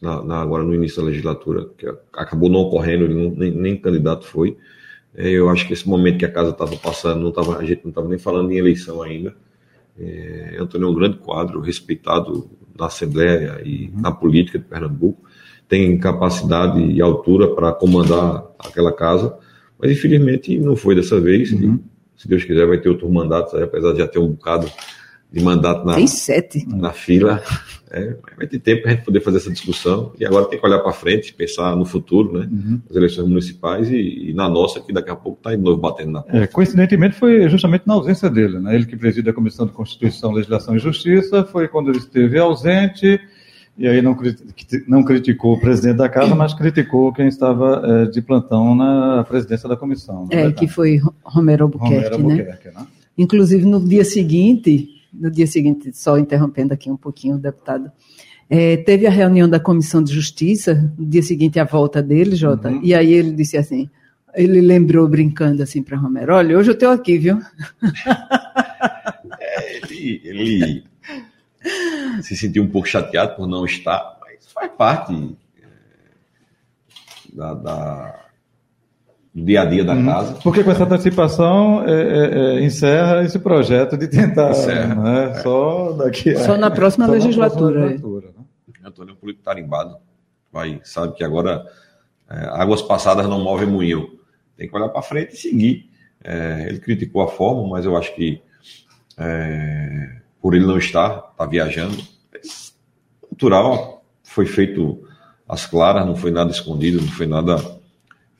na, 0.00 0.22
na- 0.22 0.42
agora 0.42 0.62
no 0.64 0.74
início 0.74 1.00
da 1.00 1.08
legislatura, 1.08 1.66
que 1.78 1.86
acabou 2.12 2.48
não 2.50 2.60
ocorrendo, 2.60 3.04
ele 3.04 3.14
não- 3.14 3.30
nem, 3.30 3.50
nem 3.50 3.76
candidato 3.76 4.26
foi. 4.26 4.56
É, 5.14 5.28
eu 5.28 5.48
acho 5.48 5.66
que 5.66 5.72
esse 5.72 5.88
momento 5.88 6.18
que 6.18 6.24
a 6.24 6.30
casa 6.32 6.50
estava 6.50 6.76
passando, 6.76 7.20
não 7.22 7.30
tava, 7.32 7.56
a 7.58 7.64
gente 7.64 7.82
não 7.84 7.90
estava 7.90 8.08
nem 8.08 8.18
falando 8.18 8.50
em 8.50 8.56
eleição 8.56 9.02
ainda. 9.02 9.34
É, 9.98 10.56
Antônio 10.58 10.88
é 10.88 10.90
um 10.90 10.94
grande 10.94 11.18
quadro, 11.18 11.60
respeitado 11.60 12.50
na 12.78 12.86
Assembleia 12.86 13.60
e 13.64 13.90
na 13.94 14.10
política 14.10 14.58
de 14.58 14.64
Pernambuco. 14.64 15.22
Tem 15.68 15.98
capacidade 15.98 16.80
e 16.80 17.00
altura 17.00 17.54
para 17.54 17.72
comandar 17.72 18.44
aquela 18.58 18.92
casa, 18.92 19.36
mas 19.78 19.90
infelizmente 19.90 20.58
não 20.58 20.76
foi 20.76 20.94
dessa 20.94 21.20
vez. 21.20 21.52
E, 21.52 21.78
se 22.16 22.28
Deus 22.28 22.44
quiser, 22.44 22.66
vai 22.66 22.78
ter 22.78 22.88
outros 22.88 23.10
mandatos, 23.10 23.54
apesar 23.54 23.92
de 23.92 23.98
já 23.98 24.06
ter 24.06 24.18
um 24.18 24.28
bocado 24.28 24.70
de 25.32 25.42
mandato 25.42 25.86
na, 25.86 25.94
Tem 25.94 26.06
sete. 26.06 26.66
na 26.68 26.92
fila. 26.92 27.42
É, 27.94 28.16
vai 28.38 28.46
ter 28.46 28.58
tempo 28.58 28.82
para 28.82 28.92
a 28.92 28.94
gente 28.94 29.04
poder 29.04 29.20
fazer 29.20 29.36
essa 29.36 29.50
discussão. 29.50 30.12
E 30.18 30.24
agora 30.24 30.46
tem 30.46 30.58
que 30.58 30.66
olhar 30.66 30.78
para 30.78 30.92
frente, 30.92 31.34
pensar 31.34 31.76
no 31.76 31.84
futuro, 31.84 32.38
né? 32.38 32.48
As 32.88 32.96
eleições 32.96 33.28
municipais 33.28 33.90
e, 33.90 34.30
e 34.30 34.34
na 34.34 34.48
nossa, 34.48 34.80
que 34.80 34.92
daqui 34.94 35.10
a 35.10 35.16
pouco 35.16 35.38
está 35.38 35.54
de 35.54 35.60
novo 35.60 35.78
batendo 35.78 36.12
na 36.12 36.22
porta. 36.22 36.38
É, 36.38 36.46
coincidentemente, 36.46 37.14
foi 37.16 37.48
justamente 37.50 37.82
na 37.86 37.94
ausência 37.94 38.30
dele, 38.30 38.58
né? 38.58 38.74
Ele 38.74 38.86
que 38.86 38.96
preside 38.96 39.28
a 39.28 39.32
Comissão 39.34 39.66
de 39.66 39.72
Constituição, 39.72 40.32
Legislação 40.32 40.74
e 40.74 40.78
Justiça, 40.78 41.44
foi 41.44 41.68
quando 41.68 41.90
ele 41.90 41.98
esteve 41.98 42.38
ausente, 42.38 43.20
e 43.76 43.86
aí 43.86 44.00
não, 44.00 44.14
criti- 44.14 44.84
não 44.88 45.02
criticou 45.02 45.54
o 45.54 45.60
presidente 45.60 45.96
da 45.96 46.08
casa, 46.08 46.34
mas 46.34 46.54
criticou 46.54 47.12
quem 47.12 47.26
estava 47.28 47.82
eh, 47.84 48.06
de 48.10 48.22
plantão 48.22 48.74
na 48.74 49.22
presidência 49.28 49.68
da 49.68 49.76
comissão. 49.76 50.28
É, 50.30 50.36
verdade. 50.36 50.54
que 50.56 50.66
foi 50.66 50.98
Romero 51.22 51.64
Albuquerque, 51.64 51.94
Romero 52.16 52.18
né? 52.28 52.32
Albuquerque, 52.40 52.68
né? 52.68 52.86
Inclusive, 53.18 53.66
no 53.66 53.78
dia 53.86 54.04
seguinte, 54.04 54.88
no 55.12 55.30
dia 55.30 55.46
seguinte, 55.46 55.90
só 55.92 56.18
interrompendo 56.18 56.72
aqui 56.74 56.90
um 56.90 56.96
pouquinho 56.96 57.36
o 57.36 57.38
deputado, 57.38 57.90
é, 58.48 58.76
teve 58.78 59.06
a 59.06 59.10
reunião 59.10 59.48
da 59.48 59.58
Comissão 59.60 60.02
de 60.02 60.12
Justiça, 60.12 60.92
no 60.98 61.06
dia 61.06 61.22
seguinte 61.22 61.58
a 61.60 61.64
volta 61.64 62.02
dele, 62.02 62.34
Jota, 62.36 62.68
Uhum. 62.70 62.80
e 62.82 62.94
aí 62.94 63.12
ele 63.12 63.32
disse 63.32 63.56
assim, 63.56 63.88
ele 64.34 64.60
lembrou 64.60 65.06
brincando 65.08 65.62
assim 65.62 65.82
para 65.82 65.96
Romero, 65.98 66.34
olha, 66.34 66.56
hoje 66.58 66.70
eu 66.70 66.74
estou 66.74 66.90
aqui, 66.90 67.18
viu? 67.18 67.38
Ele, 69.84 70.20
ele 70.24 70.84
se 72.22 72.36
sentiu 72.36 72.62
um 72.62 72.68
pouco 72.68 72.88
chateado 72.88 73.36
por 73.36 73.46
não 73.46 73.64
estar, 73.64 74.18
mas 74.20 74.50
faz 74.52 74.70
parte 74.72 75.36
é, 75.60 75.66
da, 77.32 77.54
da- 77.54 78.24
do 79.34 79.44
dia 79.44 79.62
a 79.62 79.64
dia 79.64 79.84
da 79.84 79.94
Uhum. 79.94 80.04
casa. 80.04 80.38
Porque 80.42 80.62
com 80.62 80.70
essa 80.70 80.84
antecipação 80.84 81.84
eh, 81.86 81.90
eh, 81.90 82.30
eh, 82.58 82.64
encerra 82.64 83.22
esse 83.24 83.38
projeto 83.38 83.96
de 83.96 84.08
tentar, 84.08 84.50
Encerra. 84.50 84.94
né? 84.94 85.34
Só 85.42 85.92
daqui 85.92 86.30
a... 86.30 86.40
Só 86.40 86.56
na 86.56 86.70
próxima 86.70 87.06
só 87.06 87.12
na 87.12 87.18
legislatura, 87.18 87.80
é. 87.80 87.82
legislatura, 87.84 88.26
né? 88.36 88.44
Antônio 88.84 89.12
é 89.12 89.14
um 89.14 89.16
político 89.16 89.44
tarimbado. 89.44 89.96
Vai, 90.52 90.80
sabe 90.84 91.14
que 91.14 91.24
agora 91.24 91.64
é, 92.28 92.34
águas 92.52 92.82
passadas 92.82 93.28
não 93.28 93.42
movem 93.42 93.66
moinho. 93.68 94.18
Tem 94.56 94.68
que 94.68 94.76
olhar 94.76 94.88
para 94.88 95.02
frente 95.02 95.34
e 95.34 95.36
seguir. 95.36 95.90
É, 96.22 96.66
ele 96.68 96.78
criticou 96.78 97.22
a 97.22 97.28
forma, 97.28 97.66
mas 97.68 97.84
eu 97.84 97.96
acho 97.96 98.14
que 98.14 98.42
é, 99.16 100.16
por 100.40 100.54
ele 100.54 100.66
não 100.66 100.76
estar, 100.76 101.30
está 101.32 101.46
viajando, 101.46 101.96
natural, 103.30 104.04
foi 104.22 104.46
feito 104.46 105.02
às 105.48 105.66
claras, 105.66 106.06
não 106.06 106.16
foi 106.16 106.30
nada 106.30 106.50
escondido, 106.50 107.00
não 107.00 107.08
foi 107.08 107.26
nada 107.26 107.56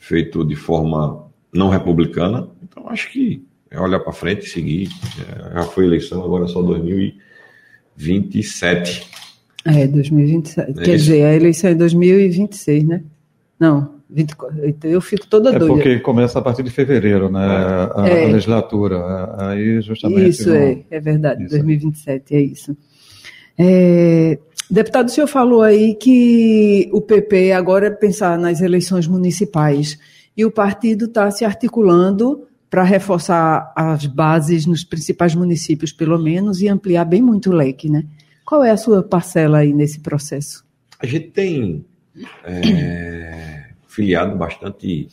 feito 0.02 0.44
de 0.44 0.56
forma 0.56 1.26
não 1.54 1.68
republicana. 1.71 2.49
Então 2.62 2.88
acho 2.88 3.11
que 3.12 3.44
é 3.71 3.80
olhar 3.80 4.00
para 4.00 4.12
frente 4.12 4.44
e 4.47 4.49
seguir. 4.50 4.88
É, 5.21 5.54
já 5.54 5.62
foi 5.62 5.87
eleição, 5.87 6.23
agora 6.25 6.44
é 6.44 6.49
só 6.49 6.61
2027. 7.97 9.09
É, 9.64 9.87
2027. 9.87 10.71
É 10.71 10.73
Quer 10.75 10.80
isso. 10.97 11.04
dizer, 11.04 11.25
a 11.25 11.35
eleição 11.35 11.71
é 11.71 11.75
2026, 11.75 12.85
né? 12.85 13.02
Não, 13.59 13.94
24. 14.11 14.68
Então 14.68 14.90
eu 14.90 15.00
fico 15.00 15.26
toda 15.26 15.50
É 15.54 15.59
doida. 15.59 15.73
porque 15.75 16.00
começa 16.00 16.38
a 16.38 16.42
partir 16.42 16.62
de 16.64 16.71
fevereiro, 16.71 17.30
né? 17.30 17.47
A, 17.94 18.09
É. 18.09 18.25
a 18.25 18.28
legislatura. 18.32 18.99
Aí 19.38 19.80
justamente. 19.80 20.28
Isso 20.30 20.49
não- 20.49 20.56
é, 20.56 20.82
é 20.90 21.00
verdade, 21.00 21.42
Isso. 21.44 21.50
2027, 21.50 22.35
é 22.35 22.40
isso. 22.40 22.76
É, 23.56 24.38
deputado, 24.72 25.08
o 25.08 25.10
senhor 25.10 25.26
falou 25.26 25.62
aí 25.62 25.94
que 25.94 26.88
o 26.92 27.00
PP 27.00 27.52
agora 27.52 27.88
é 27.88 27.90
pensar 27.90 28.38
nas 28.38 28.60
eleições 28.60 29.06
municipais 29.06 29.98
e 30.36 30.44
o 30.44 30.50
partido 30.50 31.04
está 31.04 31.30
se 31.30 31.44
articulando 31.44 32.46
para 32.70 32.82
reforçar 32.82 33.70
as 33.76 34.06
bases 34.06 34.64
nos 34.64 34.82
principais 34.82 35.34
municípios, 35.34 35.92
pelo 35.92 36.18
menos, 36.18 36.62
e 36.62 36.68
ampliar 36.68 37.04
bem 37.04 37.20
muito 37.20 37.50
o 37.50 37.52
leque, 37.52 37.90
né? 37.90 38.06
Qual 38.46 38.64
é 38.64 38.70
a 38.70 38.76
sua 38.78 39.02
parcela 39.02 39.58
aí 39.58 39.74
nesse 39.74 40.00
processo? 40.00 40.64
A 40.98 41.06
gente 41.06 41.28
tem 41.28 41.84
é, 42.44 43.72
filiado 43.86 44.36
bastante 44.36 45.08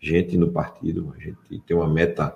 gente 0.00 0.36
no 0.36 0.52
partido. 0.52 1.12
A 1.16 1.20
gente 1.20 1.60
tem 1.66 1.76
uma 1.76 1.88
meta 1.88 2.34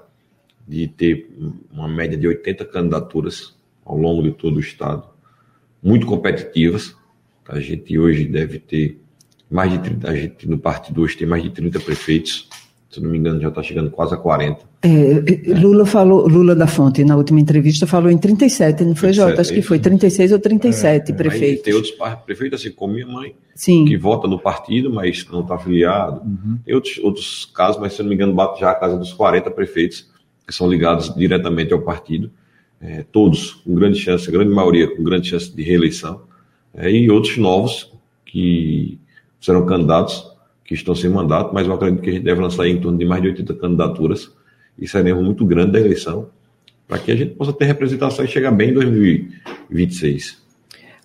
de 0.67 0.89
ter 0.89 1.31
uma 1.71 1.89
média 1.89 2.19
de 2.19 2.27
80 2.27 2.65
candidaturas 2.65 3.57
ao 3.85 3.97
longo 3.97 4.23
de 4.23 4.33
todo 4.33 4.57
o 4.57 4.61
estado, 4.61 5.09
muito 5.83 6.07
competitivas. 6.07 6.95
A 7.49 7.61
gente 7.61 7.99
hoje 7.99 8.25
deve 8.25 8.59
ter 8.59 9.01
mais 9.51 9.71
de 9.73 9.79
30, 9.79 10.11
a 10.11 10.15
gente 10.15 10.49
no 10.49 10.59
partido 10.59 11.01
hoje 11.01 11.17
tem 11.17 11.27
mais 11.27 11.43
de 11.43 11.51
30 11.51 11.81
prefeitos. 11.81 12.49
Se 12.91 13.01
não 13.03 13.11
me 13.11 13.19
engano, 13.19 13.41
já 13.41 13.49
está 13.49 13.63
chegando 13.63 13.91
quase 13.91 14.15
a 14.15 14.17
40. 14.17 14.67
É, 14.81 15.53
Lula 15.61 15.85
falou, 15.85 16.27
Lula 16.27 16.55
da 16.55 16.67
Fonte, 16.67 17.05
na 17.05 17.17
última 17.17 17.39
entrevista, 17.39 17.87
falou 17.87 18.11
em 18.11 18.17
37, 18.17 18.83
não 18.85 18.95
foi, 18.95 19.11
37, 19.11 19.17
Jota? 19.17 19.41
Acho 19.43 19.53
que 19.53 19.61
foi 19.61 19.79
36 19.79 20.33
ou 20.33 20.39
37 20.39 21.13
Aí 21.13 21.17
prefeitos. 21.17 21.63
tem 21.63 21.75
outros 21.75 21.95
prefeitos, 22.25 22.61
assim 22.61 22.73
como 22.73 22.95
minha 22.95 23.07
mãe, 23.07 23.35
Sim. 23.55 23.85
que 23.85 23.97
vota 23.97 24.27
no 24.27 24.39
partido, 24.39 24.91
mas 24.91 25.27
não 25.31 25.41
está 25.41 25.57
afiliado. 25.57 26.23
Uhum. 26.23 26.59
Tem 26.65 26.75
outros, 26.75 26.99
outros 26.99 27.45
casos, 27.55 27.79
mas 27.79 27.93
se 27.93 28.03
não 28.03 28.09
me 28.09 28.15
engano, 28.15 28.33
bate 28.33 28.61
já 28.61 28.71
a 28.71 28.75
casa 28.75 28.97
dos 28.97 29.13
40 29.13 29.51
prefeitos 29.51 30.09
que 30.47 30.55
são 30.55 30.71
ligados 30.71 31.15
diretamente 31.15 31.75
ao 31.75 31.83
partido, 31.83 32.31
é, 32.81 33.03
todos 33.03 33.55
com 33.55 33.75
grande 33.75 33.99
chance, 33.99 34.29
a 34.29 34.33
grande 34.33 34.55
maioria 34.55 34.95
com 34.95 35.03
grande 35.03 35.29
chance 35.29 35.55
de 35.55 35.63
reeleição, 35.63 36.23
é, 36.75 36.91
e 36.91 37.11
outros 37.11 37.37
novos 37.37 37.93
que 38.25 38.99
serão 39.41 39.67
candidatos, 39.67 40.25
que 40.65 40.75
estão 40.75 40.95
sem 40.95 41.11
mandato, 41.11 41.53
mas 41.55 41.67
eu 41.67 41.73
acredito 41.73 42.03
que 42.03 42.11
a 42.11 42.13
gente 42.13 42.25
deve 42.25 42.41
lançar 42.41 42.67
em 42.67 42.81
torno 42.81 42.99
de 42.99 43.05
mais 43.05 43.23
de 43.23 43.29
80 43.29 43.55
candidaturas, 43.55 44.31
e 44.79 44.87
seremos 44.87 45.25
muito 45.25 45.45
grande 45.45 45.73
da 45.73 45.81
eleição, 45.81 46.29
para 46.87 46.99
que 46.99 47.11
a 47.11 47.17
gente 47.17 47.35
possa 47.35 47.53
ter 47.53 47.65
representação 47.65 48.25
e 48.25 48.29
chegar 48.29 48.51
bem 48.51 48.71
em 48.71 48.75
2026. 48.75 50.48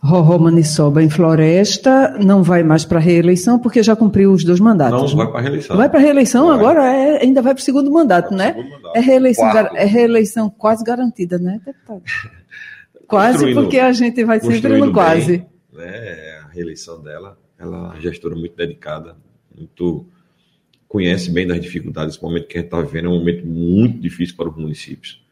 Roró 0.04 0.38
Maniçoba 0.38 1.02
em 1.02 1.10
Floresta 1.10 2.18
não 2.22 2.44
vai 2.44 2.62
mais 2.62 2.84
para 2.84 3.00
reeleição 3.00 3.58
porque 3.58 3.82
já 3.82 3.96
cumpriu 3.96 4.34
os 4.34 4.44
dois 4.44 4.60
mandatos. 4.60 5.14
Não, 5.14 5.18
né? 5.18 5.24
vai 5.24 5.28
para 5.32 5.40
a 5.40 5.42
reeleição. 5.42 5.78
Vai 5.78 5.90
para 5.90 6.00
reeleição 6.00 6.48
Vai. 6.48 6.56
agora? 6.58 6.94
É- 6.94 7.24
ainda 7.24 7.42
vai 7.42 7.54
para 7.54 7.62
o 7.62 7.64
segundo 7.64 7.90
mandato, 7.90 8.30
Vai 8.36 8.38
né? 8.38 8.54
segundo 8.54 8.70
mandato. 8.72 8.98
É 8.98 9.00
reeleição, 9.00 9.50
Quarto. 9.50 9.76
é 9.78 9.86
reeleição 9.86 10.50
quase 10.50 10.84
garantida, 10.84 11.38
né, 11.40 11.62
deputado? 11.66 12.02
Quase, 13.08 13.54
porque 13.54 13.78
a 13.80 13.92
gente 13.92 14.24
vai 14.24 14.40
sempre 14.40 14.78
no 14.80 14.92
quase. 14.92 15.38
bem, 15.38 15.48
né, 15.86 16.40
a 16.44 16.48
reeleição 16.48 17.00
dela, 17.04 17.38
ela 17.60 17.78
é 17.78 17.80
uma 17.82 18.00
gestora 18.00 18.34
muito 18.36 18.56
dedicada, 18.56 19.16
muito 19.56 20.08
conhece 20.88 21.30
bem 21.30 21.46
das 21.46 21.62
dificuldades. 21.62 22.16
Esse 22.16 22.24
momento 22.24 22.48
que 22.48 22.58
a 22.58 22.62
gente 22.62 22.68
está 22.74 22.82
vivendo 22.82 23.06
é 23.06 23.10
um 23.10 23.20
momento 23.20 23.46
muito 23.46 24.00
difícil 24.00 24.36
para 24.36 24.50
os 24.50 24.56
municípios. 24.56 25.24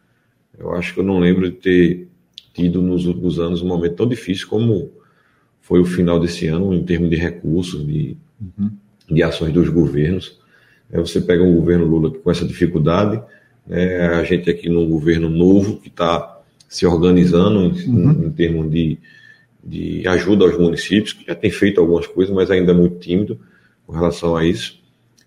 Eu 0.56 0.76
acho 0.76 0.94
que 0.94 1.00
eu 1.00 1.04
não 1.04 1.18
lembro 1.18 1.50
de 1.50 1.58
ter 1.58 2.11
tido 2.54 2.82
nos 2.82 3.06
últimos 3.06 3.40
anos 3.40 3.62
um 3.62 3.68
momento 3.68 3.96
tão 3.96 4.08
difícil 4.08 4.48
como 4.48 4.92
foi 5.62 5.80
o 5.80 5.86
final 5.86 6.20
desse 6.20 6.48
ano, 6.48 6.74
em 6.74 6.84
termos 6.84 7.10
de 7.10 7.16
recursos, 7.16 7.86
de, 7.86 8.18
de 9.10 9.24
ações 9.24 9.54
dos 9.54 9.70
governos. 9.70 10.40
Aí 10.92 11.00
você 11.00 11.22
pega 11.22 11.44
um 11.44 11.56
governo 11.56 11.86
Lula 11.86 12.12
com 12.12 12.30
essa 12.30 12.46
dificuldade, 12.46 13.22
né, 13.66 14.08
a 14.08 14.24
gente 14.24 14.50
aqui 14.50 14.68
num 14.68 14.90
governo 14.90 15.30
novo 15.30 15.78
que 15.78 15.88
está 15.88 16.42
se 16.68 16.86
organizando 16.86 17.62
em, 17.62 18.26
em 18.26 18.32
termos 18.32 18.70
de, 18.72 18.98
de 19.64 20.08
ajuda 20.08 20.46
aos 20.46 20.58
municípios, 20.58 21.14
que 21.14 21.26
já 21.26 21.36
tem 21.36 21.52
feito 21.52 21.80
algumas 21.80 22.08
coisas, 22.08 22.34
mas 22.34 22.50
ainda 22.50 22.72
é 22.72 22.76
muito 22.76 22.98
tímido 23.00 23.40
com 23.86 23.94
relação 23.94 24.36
a 24.36 24.46
isso. 24.46 24.80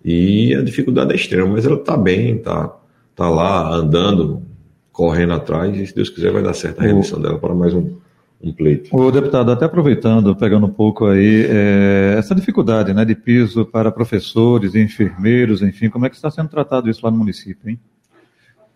E 0.05 0.55
a 0.55 0.63
dificuldade 0.63 1.13
é 1.13 1.17
extrema, 1.17 1.49
mas 1.49 1.65
ela 1.65 1.77
está 1.77 1.97
bem, 1.97 2.37
está 2.37 2.77
tá 3.17 3.29
lá 3.29 3.73
andando, 3.75 4.43
correndo 4.95 5.33
atrás, 5.33 5.77
e 5.77 5.85
se 5.85 5.93
Deus 5.95 6.09
quiser 6.09 6.33
vai 6.33 6.41
dar 6.41 6.55
certo 6.55 6.79
a 6.79 6.85
reeleição 6.85 7.21
dela 7.21 7.37
para 7.37 7.53
mais 7.53 7.75
um, 7.75 7.97
um 8.41 8.53
pleito. 8.53 8.97
O 8.97 9.11
deputado, 9.11 9.51
até 9.51 9.65
aproveitando, 9.65 10.37
pegando 10.37 10.67
um 10.67 10.73
pouco 10.73 11.07
aí, 11.07 11.47
é, 11.49 12.15
essa 12.17 12.33
dificuldade 12.33 12.95
né, 12.95 13.05
de 13.05 13.17
piso 13.17 13.67
para 13.67 13.91
professores, 13.91 14.77
enfermeiros, 14.77 15.63
enfim, 15.63 15.91
como 15.91 16.07
é 16.07 16.09
que 16.09 16.15
está 16.15 16.31
sendo 16.31 16.49
tratado 16.49 16.89
isso 16.89 17.01
lá 17.05 17.11
no 17.11 17.19
município, 17.19 17.69
hein? 17.69 17.81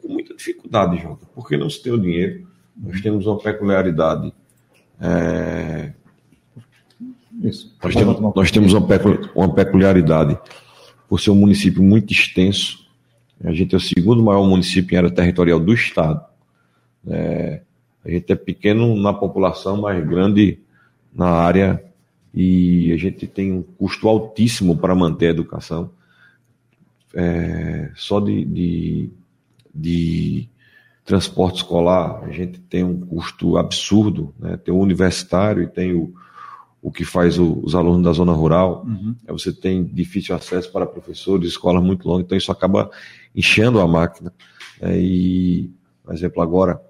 com 0.03 0.13
muita 0.13 0.35
dificuldade, 0.35 1.01
Jota, 1.01 1.25
porque 1.35 1.57
não 1.57 1.71
se 1.71 1.81
tem 1.81 1.93
o 1.93 2.01
dinheiro. 2.01 2.49
Nós 2.77 3.01
temos 3.01 3.25
uma 3.27 3.39
peculiaridade. 3.39 4.33
é, 5.01 5.93
Isso. 7.43 7.77
nós, 7.81 7.95
temos, 7.95 8.21
nós 8.35 8.51
temos 8.51 8.73
uma 8.73 9.55
peculiaridade 9.55 10.37
por 11.09 11.21
ser 11.21 11.31
um 11.31 11.37
município 11.37 11.81
muito 11.81 12.13
extenso. 12.13 12.88
A 13.43 13.53
gente 13.53 13.75
é 13.75 13.79
o 13.79 13.81
segundo 13.81 14.23
maior 14.23 14.47
município 14.47 14.95
em 14.95 14.99
área 14.99 15.11
territorial 15.11 15.61
do 15.61 15.73
estado. 15.73 16.25
É, 17.07 17.61
a 18.05 18.11
gente 18.11 18.33
é 18.33 18.37
pequeno 18.37 18.97
na 18.97 19.13
população, 19.13 19.81
mas 19.81 20.05
grande 20.07 20.59
na 21.15 21.29
área 21.29 21.83
e 22.35 22.93
a 22.93 22.97
gente 22.97 23.27
tem 23.27 23.53
um 23.53 23.63
custo 23.63 24.09
altíssimo 24.09 24.77
para 24.77 24.95
manter 24.95 25.29
a 25.29 25.31
educação. 25.31 25.91
É, 27.15 27.91
só 27.95 28.21
de, 28.21 28.45
de, 28.45 29.11
de 29.75 30.49
transporte 31.05 31.59
escolar, 31.59 32.23
a 32.23 32.31
gente 32.31 32.61
tem 32.61 32.85
um 32.85 33.01
custo 33.01 33.57
absurdo. 33.57 34.35
Né? 34.39 34.57
Tem 34.57 34.75
o 34.75 34.79
universitário 34.79 35.63
e 35.63 35.67
tem 35.67 35.95
o, 35.95 36.13
o 36.81 36.91
que 36.93 37.05
faz 37.05 37.39
o- 37.39 37.61
os 37.63 37.75
alunos 37.75 38.03
da 38.05 38.13
zona 38.13 38.33
rural. 38.33 38.87
Aí 39.27 39.33
você 39.33 39.53
tem 39.53 39.85
difícil 39.85 40.35
acesso 40.35 40.71
para 40.71 40.87
professores, 40.87 41.49
escolas 41.49 41.83
muito 41.83 42.07
longas, 42.09 42.25
então 42.25 42.39
isso 42.39 42.53
acaba 42.53 42.91
enchendo 43.35 43.81
a 43.81 43.87
máquina. 43.89 44.33
né? 44.81 44.99
E, 44.99 45.71
por 46.05 46.15
exemplo, 46.15 46.41
agora 46.43 46.81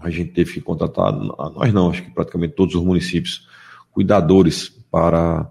a 0.00 0.08
gente 0.10 0.32
teve 0.32 0.54
que 0.54 0.60
contratar, 0.60 1.12
nós 1.12 1.72
não, 1.72 1.90
acho 1.90 2.02
que 2.02 2.10
praticamente 2.10 2.54
todos 2.54 2.74
os 2.74 2.82
municípios, 2.82 3.46
cuidadores 3.90 4.70
para 4.90 5.50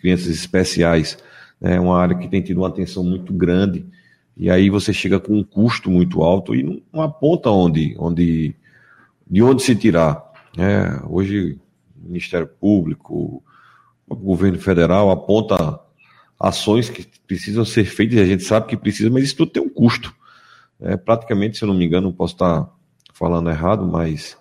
crianças 0.00 0.28
especiais. 0.28 1.18
É 1.60 1.78
uma 1.80 1.98
área 1.98 2.16
que 2.16 2.28
tem 2.28 2.40
tido 2.40 2.58
uma 2.58 2.68
atenção 2.68 3.02
muito 3.02 3.32
grande, 3.32 3.84
e 4.36 4.48
aí 4.48 4.70
você 4.70 4.92
chega 4.92 5.18
com 5.18 5.34
um 5.36 5.42
custo 5.42 5.90
muito 5.90 6.22
alto 6.22 6.54
e 6.54 6.84
não, 6.92 7.02
aponta 7.02 7.50
onde, 7.50 7.96
onde, 7.98 8.54
de 9.28 9.42
onde 9.42 9.62
se 9.62 9.74
tirar. 9.74 10.22
né? 10.56 11.00
hoje, 11.08 11.58
Ministério 12.08 12.46
Público, 12.46 13.42
o 14.08 14.16
governo 14.16 14.58
federal 14.58 15.10
aponta 15.10 15.78
ações 16.40 16.88
que 16.88 17.06
precisam 17.26 17.64
ser 17.64 17.84
feitas, 17.84 18.18
e 18.18 18.20
a 18.20 18.26
gente 18.26 18.44
sabe 18.44 18.66
que 18.66 18.76
precisa, 18.76 19.10
mas 19.10 19.24
isso 19.24 19.36
tudo 19.36 19.50
tem 19.52 19.62
um 19.62 19.68
custo. 19.68 20.14
É, 20.80 20.96
praticamente, 20.96 21.58
se 21.58 21.64
eu 21.64 21.68
não 21.68 21.74
me 21.74 21.84
engano, 21.84 22.08
não 22.08 22.12
posso 22.14 22.34
estar 22.34 22.68
falando 23.12 23.50
errado, 23.50 23.84
mas 23.86 24.36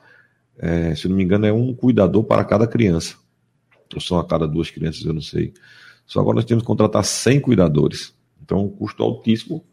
é, 0.60 0.94
se 0.96 1.06
eu 1.06 1.10
não 1.10 1.18
me 1.18 1.24
engano, 1.24 1.46
é 1.46 1.52
um 1.54 1.74
cuidador 1.74 2.24
para 2.24 2.44
cada 2.46 2.68
criança. 2.68 3.16
Ou 3.94 4.00
são 4.02 4.20
a 4.20 4.26
cada 4.26 4.48
duas 4.48 4.70
crianças, 4.70 5.04
eu 5.06 5.14
não 5.14 5.22
sei. 5.22 5.54
Só 6.06 6.20
agora 6.20 6.36
nós 6.36 6.46
temos 6.46 6.62
que 6.64 6.68
contratar 6.68 7.04
100 7.04 7.40
cuidadores. 7.42 8.14
Então, 8.44 8.66
um 8.66 8.70
custo 8.70 9.02
altíssimo 9.04 9.66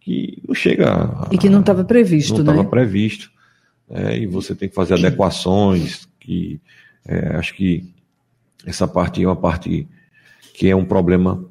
que 0.00 0.40
não 0.46 0.54
chega. 0.54 0.92
a- 0.94 1.28
E 1.32 1.36
que 1.38 1.48
não 1.48 1.60
estava 1.60 1.82
previsto, 1.84 2.38
não 2.38 2.44
né? 2.44 2.52
estava 2.52 2.68
previsto. 2.68 3.30
É, 3.90 4.16
e 4.18 4.26
você 4.26 4.54
tem 4.54 4.68
que 4.68 4.74
fazer 4.74 4.94
adequações, 4.94 6.08
que 6.20 6.60
é, 7.06 7.36
acho 7.36 7.54
que 7.54 7.92
essa 8.66 8.88
parte 8.88 9.22
é 9.22 9.26
uma 9.26 9.36
parte 9.36 9.86
que 10.54 10.68
é 10.68 10.76
um 10.76 10.84
problema 10.84 11.44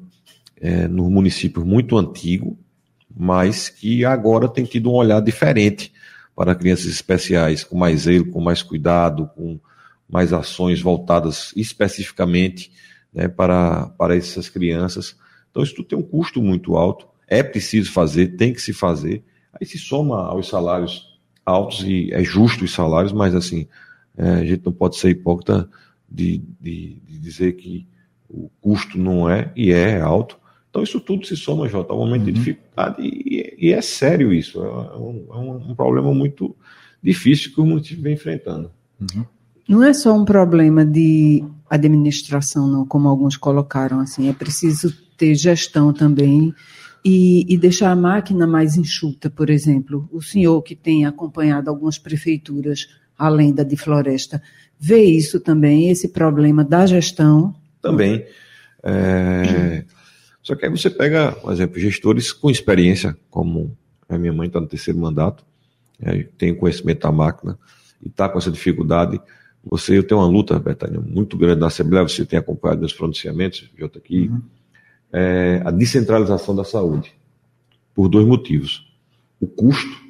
é, 0.60 0.88
nos 0.88 1.10
municípios 1.10 1.64
muito 1.64 1.96
antigo, 1.96 2.58
mas 3.14 3.68
que 3.68 4.04
agora 4.04 4.48
tem 4.48 4.64
tido 4.64 4.90
um 4.90 4.94
olhar 4.94 5.20
diferente 5.20 5.92
para 6.34 6.54
crianças 6.54 6.86
especiais, 6.86 7.62
com 7.62 7.76
mais 7.76 8.02
zelo, 8.02 8.30
com 8.30 8.40
mais 8.40 8.62
cuidado, 8.62 9.30
com 9.36 9.60
mais 10.08 10.32
ações 10.32 10.80
voltadas 10.80 11.52
especificamente 11.54 12.72
né, 13.12 13.28
para, 13.28 13.86
para 13.90 14.16
essas 14.16 14.48
crianças. 14.48 15.16
Então, 15.50 15.62
isso 15.62 15.74
tudo 15.74 15.88
tem 15.88 15.98
um 15.98 16.02
custo 16.02 16.42
muito 16.42 16.76
alto, 16.76 17.06
é 17.28 17.42
preciso 17.42 17.92
fazer, 17.92 18.36
tem 18.36 18.52
que 18.52 18.60
se 18.60 18.72
fazer. 18.72 19.22
Aí 19.52 19.66
se 19.66 19.78
soma 19.78 20.26
aos 20.26 20.48
salários 20.48 21.14
altos 21.46 21.84
e 21.84 22.12
é 22.12 22.24
justo 22.24 22.64
os 22.64 22.72
salários, 22.72 23.12
mas 23.12 23.34
assim, 23.34 23.68
é, 24.16 24.28
a 24.30 24.44
gente 24.44 24.64
não 24.64 24.72
pode 24.72 24.96
ser 24.96 25.10
hipócrita 25.10 25.68
de, 26.10 26.42
de, 26.60 27.00
de 27.06 27.18
dizer 27.18 27.52
que 27.54 27.86
o 28.28 28.48
custo 28.60 28.98
não 28.98 29.28
é, 29.28 29.52
e 29.56 29.72
é 29.72 30.00
alto. 30.00 30.38
Então 30.70 30.82
isso 30.82 30.98
tudo 30.98 31.24
se 31.26 31.36
soma, 31.36 31.68
Jota, 31.68 31.92
a 31.92 31.96
um 31.96 32.00
momento 32.00 32.24
de 32.24 32.32
dificuldade, 32.32 32.96
e, 33.00 33.54
e 33.58 33.72
é 33.72 33.80
sério 33.80 34.32
isso, 34.32 34.60
é 34.62 34.96
um, 34.96 35.26
é 35.30 35.36
um- 35.70 35.74
problema 35.74 36.12
muito 36.12 36.56
difícil 37.02 37.52
que 37.54 37.60
o 37.60 37.66
município 37.66 38.02
vem 38.02 38.14
enfrentando. 38.14 38.70
não 39.68 39.82
é 39.84 39.92
só 39.92 40.12
um 40.16 40.24
problema 40.24 40.84
de 40.84 41.44
administração, 41.70 42.66
não, 42.66 42.84
como 42.86 43.08
alguns 43.08 43.36
colocaram, 43.36 44.00
assim, 44.00 44.28
é 44.28 44.32
preciso 44.32 44.92
ter 45.16 45.34
gestão 45.34 45.92
também 45.92 46.52
e, 47.04 47.44
e, 47.52 47.56
deixar 47.58 47.90
a 47.90 47.96
máquina 47.96 48.46
mais 48.46 48.76
enxuta, 48.76 49.28
por 49.30 49.50
exemplo. 49.50 50.08
O 50.10 50.22
senhor 50.22 50.60
que 50.62 50.74
tem 50.74 51.04
acompanhado 51.04 51.68
algumas 51.70 51.98
prefeituras, 51.98 52.88
além 53.18 53.52
da 53.52 53.62
de 53.62 53.76
Floresta, 53.76 54.42
vê 54.78 55.02
isso 55.02 55.40
também, 55.40 55.90
esse 55.90 56.08
problema 56.08 56.64
da 56.64 56.86
gestão? 56.86 57.54
Também. 57.80 58.24
É... 58.82 59.84
Só 60.42 60.54
que 60.54 60.66
aí 60.66 60.70
você 60.70 60.90
pega, 60.90 61.32
por 61.32 61.52
exemplo, 61.52 61.78
gestores 61.78 62.32
com 62.32 62.50
experiência, 62.50 63.16
como 63.30 63.76
a 64.08 64.18
minha 64.18 64.32
mãe 64.32 64.46
está 64.46 64.60
no 64.60 64.66
terceiro 64.66 64.98
mandato, 64.98 65.44
é, 66.00 66.24
tem 66.36 66.54
conhecimento 66.54 67.00
da 67.02 67.12
máquina 67.12 67.58
e 68.04 68.08
está 68.08 68.28
com 68.28 68.38
essa 68.38 68.50
dificuldade. 68.50 69.18
Você, 69.64 69.96
eu 69.96 70.02
tenho 70.06 70.20
uma 70.20 70.26
luta, 70.26 70.58
Betânia, 70.58 71.00
muito 71.00 71.38
grande 71.38 71.60
na 71.60 71.68
Assembleia, 71.68 72.06
você 72.06 72.26
tem 72.26 72.38
acompanhado 72.38 72.80
meus 72.80 72.92
pronunciamentos, 72.92 73.70
Jota, 73.78 73.98
aqui, 73.98 74.28
uhum 74.28 74.42
é, 75.14 75.62
a 75.64 75.70
descentralização 75.70 76.56
da 76.56 76.64
saúde, 76.64 77.14
por 77.94 78.08
dois 78.08 78.26
motivos. 78.26 78.92
O 79.40 79.46
custo 79.46 80.02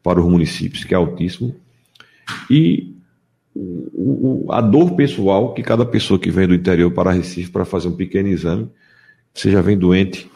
para 0.00 0.20
os 0.20 0.30
municípios, 0.30 0.84
que 0.84 0.94
é 0.94 0.96
altíssimo, 0.96 1.56
e 2.50 2.94
a 4.50 4.60
dor 4.60 4.94
pessoal 4.94 5.54
que 5.54 5.62
cada 5.62 5.84
pessoa 5.84 6.20
que 6.20 6.30
vem 6.30 6.46
do 6.46 6.54
interior 6.54 6.90
para 6.90 7.10
Recife 7.10 7.50
para 7.50 7.64
fazer 7.64 7.88
um 7.88 7.96
pequeno 7.96 8.28
exame, 8.28 8.70
seja 9.32 9.62
vem 9.62 9.78
doente 9.78 10.30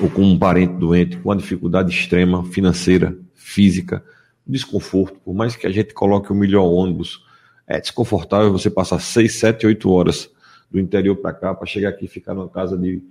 ou 0.00 0.08
com 0.08 0.22
um 0.22 0.38
parente 0.38 0.74
doente, 0.74 1.16
com 1.18 1.28
uma 1.28 1.36
dificuldade 1.36 1.90
extrema 1.90 2.44
financeira, 2.44 3.16
física, 3.34 4.04
desconforto, 4.46 5.18
por 5.24 5.34
mais 5.34 5.54
que 5.56 5.66
a 5.66 5.70
gente 5.70 5.92
coloque 5.92 6.32
o 6.32 6.34
melhor 6.34 6.64
ônibus, 6.64 7.24
é 7.66 7.80
desconfortável 7.80 8.50
você 8.50 8.70
passar 8.70 9.00
seis, 9.00 9.38
sete, 9.38 9.66
oito 9.66 9.90
horas 9.90 10.30
do 10.70 10.78
interior 10.80 11.16
para 11.16 11.32
cá, 11.32 11.54
para 11.54 11.66
chegar 11.66 11.90
aqui 11.90 12.06
e 12.06 12.08
ficar 12.08 12.34
numa 12.34 12.48
casa 12.48 12.76
de, 12.76 13.02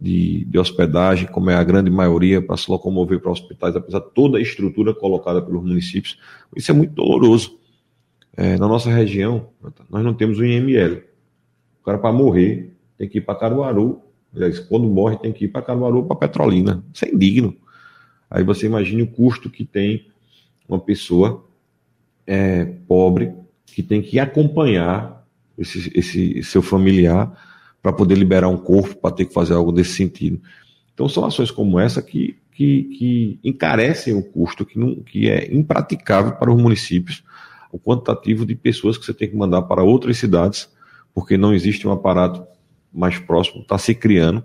de, 0.00 0.44
de, 0.44 0.58
hospedagem, 0.58 1.26
como 1.28 1.50
é 1.50 1.54
a 1.54 1.64
grande 1.64 1.90
maioria, 1.90 2.42
para 2.42 2.56
se 2.56 2.70
locomover 2.70 3.20
para 3.20 3.30
hospitais, 3.30 3.74
apesar 3.74 4.00
de 4.00 4.10
toda 4.10 4.38
a 4.38 4.40
estrutura 4.40 4.94
colocada 4.94 5.40
pelos 5.40 5.62
municípios. 5.64 6.18
Isso 6.54 6.70
é 6.70 6.74
muito 6.74 6.92
doloroso. 6.92 7.58
É, 8.36 8.58
na 8.58 8.68
nossa 8.68 8.90
região, 8.90 9.48
nós 9.90 10.04
não 10.04 10.12
temos 10.12 10.38
o 10.38 10.44
IML. 10.44 11.02
O 11.80 11.84
cara, 11.84 11.98
para 11.98 12.12
morrer, 12.12 12.76
tem 12.98 13.08
que 13.08 13.18
ir 13.18 13.22
para 13.22 13.34
Caruaru. 13.34 14.02
Aliás, 14.34 14.58
quando 14.58 14.86
morre, 14.86 15.16
tem 15.16 15.32
que 15.32 15.46
ir 15.46 15.48
para 15.48 15.62
Caruaru 15.62 16.04
para 16.04 16.16
Petrolina. 16.16 16.84
Isso 16.92 17.04
é 17.06 17.08
indigno. 17.08 17.56
Aí 18.30 18.44
você 18.44 18.66
imagine 18.66 19.02
o 19.02 19.06
custo 19.06 19.48
que 19.48 19.64
tem 19.64 20.06
uma 20.68 20.78
pessoa 20.78 21.44
é, 22.26 22.64
pobre 22.86 23.32
que 23.64 23.82
tem 23.82 24.02
que 24.02 24.18
acompanhar 24.18 25.26
esse, 25.56 25.90
esse 25.94 26.42
seu 26.42 26.60
familiar 26.60 27.32
para 27.86 27.92
poder 27.92 28.18
liberar 28.18 28.48
um 28.48 28.56
corpo, 28.56 28.96
para 28.96 29.14
ter 29.14 29.26
que 29.26 29.32
fazer 29.32 29.54
algo 29.54 29.70
desse 29.70 29.92
sentido. 29.94 30.40
Então 30.92 31.08
são 31.08 31.24
ações 31.24 31.52
como 31.52 31.78
essa 31.78 32.02
que, 32.02 32.36
que, 32.50 32.82
que 32.82 33.40
encarecem 33.44 34.12
o 34.12 34.24
custo, 34.24 34.66
que, 34.66 34.76
não, 34.76 34.96
que 34.96 35.30
é 35.30 35.54
impraticável 35.54 36.32
para 36.32 36.52
os 36.52 36.60
municípios, 36.60 37.22
o 37.70 37.78
quantitativo 37.78 38.44
de 38.44 38.56
pessoas 38.56 38.98
que 38.98 39.06
você 39.06 39.14
tem 39.14 39.30
que 39.30 39.36
mandar 39.36 39.62
para 39.62 39.84
outras 39.84 40.18
cidades, 40.18 40.68
porque 41.14 41.36
não 41.36 41.54
existe 41.54 41.86
um 41.86 41.92
aparato 41.92 42.44
mais 42.92 43.20
próximo, 43.20 43.62
está 43.62 43.78
se 43.78 43.94
criando. 43.94 44.42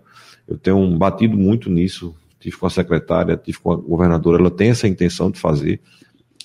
Eu 0.47 0.55
tenho 0.55 0.87
batido 0.95 1.35
muito 1.35 1.67
nisso, 1.67 2.15
tive 2.39 2.55
com 2.55 2.67
a 2.67 2.69
secretária, 2.69 3.35
tive 3.35 3.57
com 3.57 3.71
a 3.71 3.75
governadora, 3.75 4.39
ela 4.39 4.51
tem 4.51 4.69
essa 4.69 4.87
intenção 4.87 5.31
de 5.31 5.39
fazer, 5.39 5.81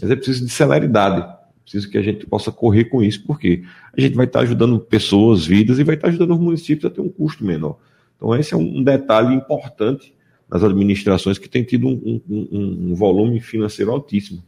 mas 0.01 0.11
é 0.11 0.17
preciso 0.17 0.47
de 0.47 0.51
celeridade 0.51 1.29
Preciso 1.67 1.91
que 1.91 1.99
a 1.99 2.03
gente 2.03 2.25
possa 2.27 2.53
correr 2.53 2.85
com 2.85 3.03
isso, 3.03 3.25
porque 3.27 3.65
a 3.97 4.01
gente 4.01 4.15
vai 4.15 4.27
estar 4.27 4.41
ajudando 4.41 4.79
pessoas, 4.79 5.45
vidas, 5.45 5.81
e 5.81 5.85
vai 5.85 5.97
estar 5.97 6.07
ajudando 6.07 6.31
os 6.31 6.39
municípios 6.39 6.85
a 6.85 6.95
ter 6.95 7.01
um 7.01 7.09
custo 7.09 7.45
menor. 7.45 7.77
Então, 8.17 8.33
esse 8.37 8.55
é 8.55 8.57
um 8.57 8.85
detalhe 8.85 9.35
importante 9.35 10.15
nas 10.49 10.63
administrações 10.63 11.39
que 11.39 11.49
tem 11.49 11.65
tido 11.65 11.89
um, 11.89 12.21
um, 12.31 12.91
um 12.91 12.95
volume 12.95 13.41
financeiro 13.41 13.91
altíssimo. 13.91 14.45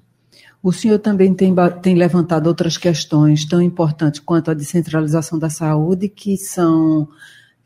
O 0.62 0.72
senhor 0.72 1.00
também 1.00 1.34
tem, 1.34 1.52
tem, 1.82 1.96
levantado 1.96 2.46
outras 2.46 2.78
questões 2.78 3.44
tão 3.44 3.60
importantes 3.60 4.20
quanto 4.20 4.52
a 4.52 4.54
descentralização 4.54 5.40
da 5.40 5.50
saúde, 5.50 6.08
que 6.08 6.36
são 6.36 7.08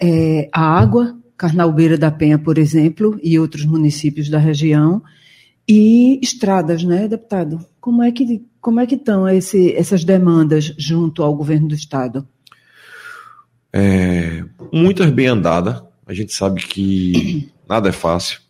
é, 0.01 0.49
a 0.51 0.63
água, 0.63 1.15
Carnalbeira 1.37 1.99
da 1.99 2.11
Penha, 2.11 2.39
por 2.39 2.57
exemplo, 2.57 3.21
e 3.23 3.39
outros 3.39 3.67
municípios 3.67 4.31
da 4.31 4.39
região, 4.39 5.03
e 5.69 6.19
estradas, 6.23 6.85
né, 6.85 7.07
deputado? 7.07 7.65
Como 7.83 8.01
é 8.01 8.13
que 8.13 8.47
como 8.61 8.79
é 8.79 8.87
que 8.87 8.95
estão 8.95 9.29
esse, 9.29 9.75
essas 9.75 10.05
demandas 10.05 10.73
junto 10.79 11.21
ao 11.21 11.35
governo 11.35 11.67
do 11.67 11.75
estado? 11.75 12.25
É, 13.73 14.45
muitas 14.73 15.11
bem 15.11 15.27
andadas. 15.27 15.83
A 16.07 16.15
gente 16.15 16.33
sabe 16.33 16.63
que 16.63 17.51
nada 17.69 17.89
é 17.89 17.93
fácil, 17.93 18.41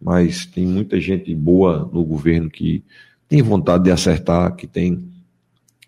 mas 0.00 0.46
tem 0.46 0.66
muita 0.66 0.98
gente 0.98 1.34
boa 1.34 1.90
no 1.92 2.02
governo 2.02 2.48
que 2.48 2.82
tem 3.28 3.42
vontade 3.42 3.84
de 3.84 3.90
acertar, 3.90 4.56
que 4.56 4.66
tem 4.66 5.06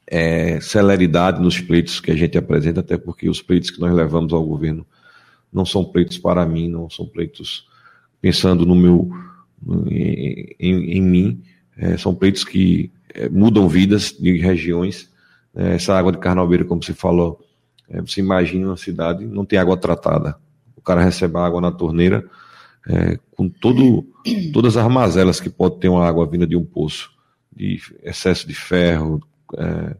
é, 0.06 0.60
celeridade 0.60 1.40
nos 1.40 1.58
pleitos 1.58 2.00
que 2.00 2.10
a 2.10 2.16
gente 2.16 2.36
apresenta, 2.36 2.80
até 2.80 2.98
porque 2.98 3.30
os 3.30 3.40
pleitos 3.40 3.70
que 3.70 3.80
nós 3.80 3.94
levamos 3.94 4.34
ao 4.34 4.44
governo 4.44 4.86
não 5.50 5.64
são 5.64 5.86
pleitos 5.86 6.18
para 6.18 6.44
mim, 6.44 6.68
não 6.68 6.90
são 6.90 7.06
pleitos 7.06 7.66
pensando 8.20 8.66
no 8.66 8.74
meu 8.74 9.10
em, 9.90 10.54
em, 10.60 10.98
em 10.98 11.00
mim, 11.00 11.42
é, 11.76 11.96
são 11.96 12.14
pleitos 12.14 12.44
que 12.44 12.90
é, 13.14 13.28
mudam 13.28 13.68
vidas 13.68 14.12
de 14.12 14.38
regiões. 14.38 15.10
É, 15.54 15.74
essa 15.74 15.96
água 15.96 16.12
de 16.12 16.18
Carnalbeira, 16.18 16.64
como 16.64 16.82
você 16.82 16.92
falou, 16.94 17.40
é, 17.88 18.00
você 18.00 18.20
imagina 18.20 18.66
uma 18.66 18.76
cidade, 18.76 19.24
não 19.24 19.44
tem 19.44 19.58
água 19.58 19.76
tratada. 19.76 20.36
O 20.76 20.80
cara 20.80 21.02
recebe 21.02 21.38
água 21.38 21.60
na 21.60 21.70
torneira 21.70 22.24
é, 22.86 23.18
com 23.32 23.48
todo, 23.48 24.06
todas 24.52 24.76
as 24.76 24.90
mazelas 24.90 25.40
que 25.40 25.50
pode 25.50 25.78
ter 25.78 25.88
uma 25.88 26.06
água 26.06 26.26
vinda 26.26 26.46
de 26.46 26.56
um 26.56 26.64
poço, 26.64 27.10
de 27.54 27.80
excesso 28.02 28.46
de 28.46 28.54
ferro, 28.54 29.20
é, 29.56 29.96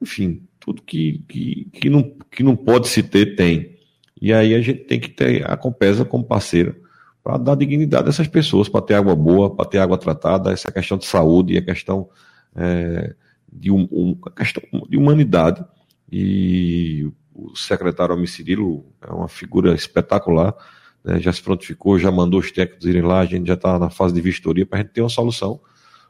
enfim, 0.00 0.42
tudo 0.60 0.82
que, 0.82 1.22
que, 1.28 1.68
que, 1.72 1.88
não, 1.88 2.02
que 2.30 2.42
não 2.42 2.56
pode 2.56 2.88
se 2.88 3.02
ter, 3.02 3.36
tem. 3.36 3.74
E 4.20 4.32
aí 4.32 4.54
a 4.54 4.60
gente 4.60 4.80
tem 4.84 5.00
que 5.00 5.08
ter 5.08 5.48
a 5.50 5.56
Compesa 5.56 6.04
como 6.04 6.24
parceira 6.24 6.76
para 7.24 7.38
dar 7.38 7.54
dignidade 7.54 8.06
a 8.06 8.10
essas 8.10 8.28
pessoas, 8.28 8.68
para 8.68 8.82
ter 8.82 8.94
água 8.94 9.16
boa, 9.16 9.48
para 9.48 9.64
ter 9.64 9.78
água 9.78 9.96
tratada, 9.96 10.52
essa 10.52 10.70
questão 10.70 10.98
de 10.98 11.06
saúde, 11.06 11.56
a 11.56 11.62
questão, 11.62 12.10
é, 12.54 13.14
de, 13.50 13.70
um, 13.70 13.88
um, 13.90 14.18
a 14.26 14.30
questão 14.30 14.62
de 14.90 14.98
humanidade. 14.98 15.64
E 16.12 17.10
o 17.34 17.56
secretário 17.56 18.12
Almir 18.12 18.28
Cirilo 18.28 18.84
é 19.00 19.10
uma 19.10 19.26
figura 19.26 19.74
espetacular, 19.74 20.54
né, 21.02 21.18
já 21.18 21.32
se 21.32 21.42
prontificou, 21.42 21.98
já 21.98 22.10
mandou 22.10 22.40
os 22.40 22.52
técnicos 22.52 22.84
irem 22.84 23.02
lá, 23.02 23.20
a 23.20 23.26
gente 23.26 23.46
já 23.48 23.54
está 23.54 23.78
na 23.78 23.88
fase 23.88 24.12
de 24.12 24.20
vistoria 24.20 24.66
para 24.66 24.80
a 24.80 24.82
gente 24.82 24.92
ter 24.92 25.00
uma 25.00 25.08
solução 25.08 25.58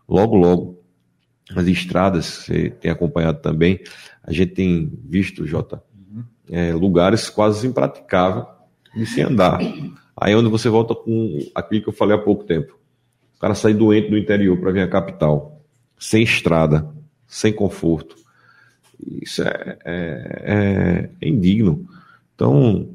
logo, 0.08 0.34
logo. 0.34 0.82
As 1.54 1.66
estradas, 1.68 2.24
você 2.24 2.70
tem 2.70 2.90
acompanhado 2.90 3.40
também, 3.40 3.78
a 4.22 4.32
gente 4.32 4.52
tem 4.52 4.90
visto, 5.04 5.46
Jota, 5.46 5.80
é, 6.50 6.72
lugares 6.72 7.30
quase 7.30 7.66
impraticáveis 7.68 8.46
de 8.96 9.06
se 9.06 9.22
andar. 9.22 9.60
Aí 10.16 10.32
é 10.32 10.36
onde 10.36 10.48
você 10.48 10.68
volta 10.68 10.94
com 10.94 11.38
aquilo 11.54 11.82
que 11.82 11.88
eu 11.88 11.92
falei 11.92 12.16
há 12.16 12.18
pouco 12.18 12.44
tempo. 12.44 12.78
O 13.36 13.40
cara 13.40 13.54
sai 13.54 13.74
doente 13.74 14.10
do 14.10 14.18
interior 14.18 14.56
para 14.58 14.70
vir 14.70 14.80
à 14.82 14.88
capital, 14.88 15.60
sem 15.98 16.22
estrada, 16.22 16.88
sem 17.26 17.52
conforto. 17.52 18.16
Isso 19.22 19.42
é, 19.42 19.78
é, 19.84 21.10
é 21.20 21.28
indigno. 21.28 21.86
Então, 22.34 22.88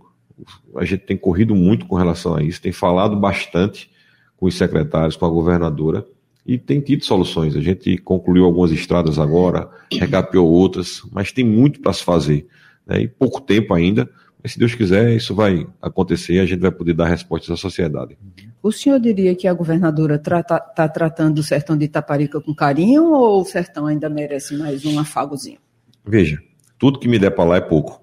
a 0.76 0.86
gente 0.86 1.02
tem 1.02 1.18
corrido 1.18 1.56
muito 1.56 1.86
com 1.86 1.96
relação 1.96 2.36
a 2.36 2.44
isso, 2.44 2.62
tem 2.62 2.72
falado 2.72 3.16
bastante 3.16 3.90
com 4.38 4.46
os 4.46 4.58
secretários, 4.58 5.16
com 5.16 5.26
a 5.26 5.30
governadora, 5.30 6.06
e 6.46 6.58
tem 6.58 6.80
tido 6.80 7.04
soluções. 7.04 7.56
A 7.56 7.62
gente 7.62 7.98
concluiu 7.98 8.46
algumas 8.46 8.72
estradas 8.72 9.20
agora, 9.20 9.70
recapeou 9.92 10.50
outras, 10.50 11.02
mas 11.12 11.32
tem 11.32 11.44
muito 11.44 11.80
para 11.82 11.94
se 11.94 12.04
fazer. 12.04 12.48
Né? 12.88 13.02
E 13.02 13.08
pouco 13.08 13.42
tempo 13.42 13.74
ainda, 13.74 14.10
mas 14.42 14.54
se 14.54 14.60
Deus 14.60 14.74
quiser, 14.74 15.16
isso 15.16 15.36
vai 15.36 15.68
acontecer 15.82 16.36
e 16.36 16.40
a 16.40 16.46
gente 16.46 16.62
vai 16.62 16.72
poder 16.72 16.94
dar 16.94 17.08
respostas 17.08 17.52
à 17.52 17.58
sociedade. 17.58 18.18
O 18.64 18.72
senhor 18.72 19.00
diria 19.00 19.36
que 19.36 19.48
a 19.48 19.54
governadora 19.54 20.16
está 20.16 20.42
trata, 20.42 20.90
tratando 20.90 21.40
o 21.40 21.44
sertão 21.44 21.78
de 21.78 21.86
Itaparica 21.86 22.40
com 22.40 22.54
carinho 22.56 23.12
ou 23.12 23.42
o 23.42 23.46
sertão 23.46 23.86
ainda 23.86 24.10
merece 24.10 24.56
mais 24.56 24.86
um 24.86 24.98
afagozinho? 25.00 25.60
Veja, 26.06 26.42
tudo 26.78 27.00
que 27.00 27.08
me 27.08 27.20
der 27.20 27.32
para 27.32 27.44
lá 27.44 27.58
é 27.58 27.62
pouco. 27.62 28.02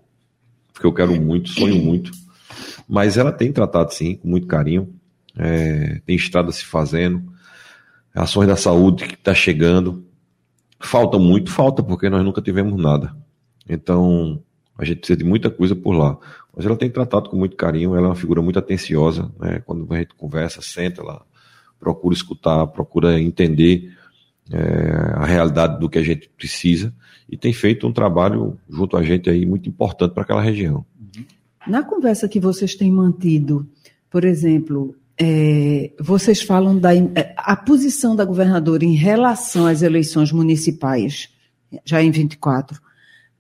Porque 0.72 0.86
eu 0.86 0.92
quero 0.92 1.18
muito, 1.20 1.48
sonho 1.48 1.76
muito. 1.76 2.10
Mas 2.86 3.16
ela 3.16 3.32
tem 3.32 3.50
tratado, 3.50 3.92
sim, 3.94 4.16
com 4.16 4.28
muito 4.28 4.46
carinho. 4.46 4.94
É, 5.38 6.00
tem 6.04 6.16
estrada 6.16 6.52
se 6.52 6.64
fazendo. 6.64 7.22
Ações 8.14 8.46
da 8.46 8.56
saúde 8.56 9.06
que 9.06 9.14
está 9.14 9.34
chegando. 9.34 10.06
Falta 10.78 11.18
muito, 11.18 11.50
falta, 11.50 11.82
porque 11.82 12.10
nós 12.10 12.22
nunca 12.22 12.42
tivemos 12.42 12.80
nada. 12.80 13.16
Então, 13.66 14.42
a 14.78 14.84
gente 14.84 14.98
precisa 14.98 15.16
de 15.16 15.24
muita 15.24 15.50
coisa 15.50 15.74
por 15.74 15.92
lá. 15.92 16.18
Mas 16.54 16.64
ela 16.64 16.76
tem 16.76 16.90
tratado 16.90 17.28
com 17.28 17.36
muito 17.36 17.56
carinho, 17.56 17.94
ela 17.94 18.06
é 18.06 18.08
uma 18.10 18.16
figura 18.16 18.40
muito 18.42 18.58
atenciosa, 18.58 19.30
né? 19.38 19.62
Quando 19.64 19.86
a 19.92 19.98
gente 19.98 20.14
conversa, 20.14 20.62
senta, 20.62 21.02
ela 21.02 21.22
procura 21.78 22.14
escutar, 22.14 22.66
procura 22.68 23.20
entender 23.20 23.92
é, 24.50 24.58
a 25.14 25.24
realidade 25.24 25.78
do 25.78 25.88
que 25.88 25.98
a 25.98 26.02
gente 26.02 26.28
precisa 26.36 26.94
e 27.28 27.36
tem 27.36 27.52
feito 27.52 27.86
um 27.86 27.92
trabalho 27.92 28.58
junto 28.68 28.96
a 28.96 29.02
gente 29.02 29.28
aí 29.28 29.44
muito 29.44 29.68
importante 29.68 30.12
para 30.12 30.22
aquela 30.22 30.40
região. 30.40 30.84
Na 31.66 31.82
conversa 31.82 32.28
que 32.28 32.38
vocês 32.38 32.74
têm 32.74 32.90
mantido, 32.92 33.68
por 34.08 34.24
exemplo, 34.24 34.94
é, 35.18 35.90
vocês 35.98 36.40
falam 36.40 36.78
da 36.78 36.94
é, 36.94 37.34
a 37.36 37.56
posição 37.56 38.14
da 38.14 38.24
governadora 38.24 38.84
em 38.84 38.94
relação 38.94 39.66
às 39.66 39.82
eleições 39.82 40.30
municipais, 40.30 41.28
já 41.84 42.02
em 42.02 42.10
24. 42.10 42.80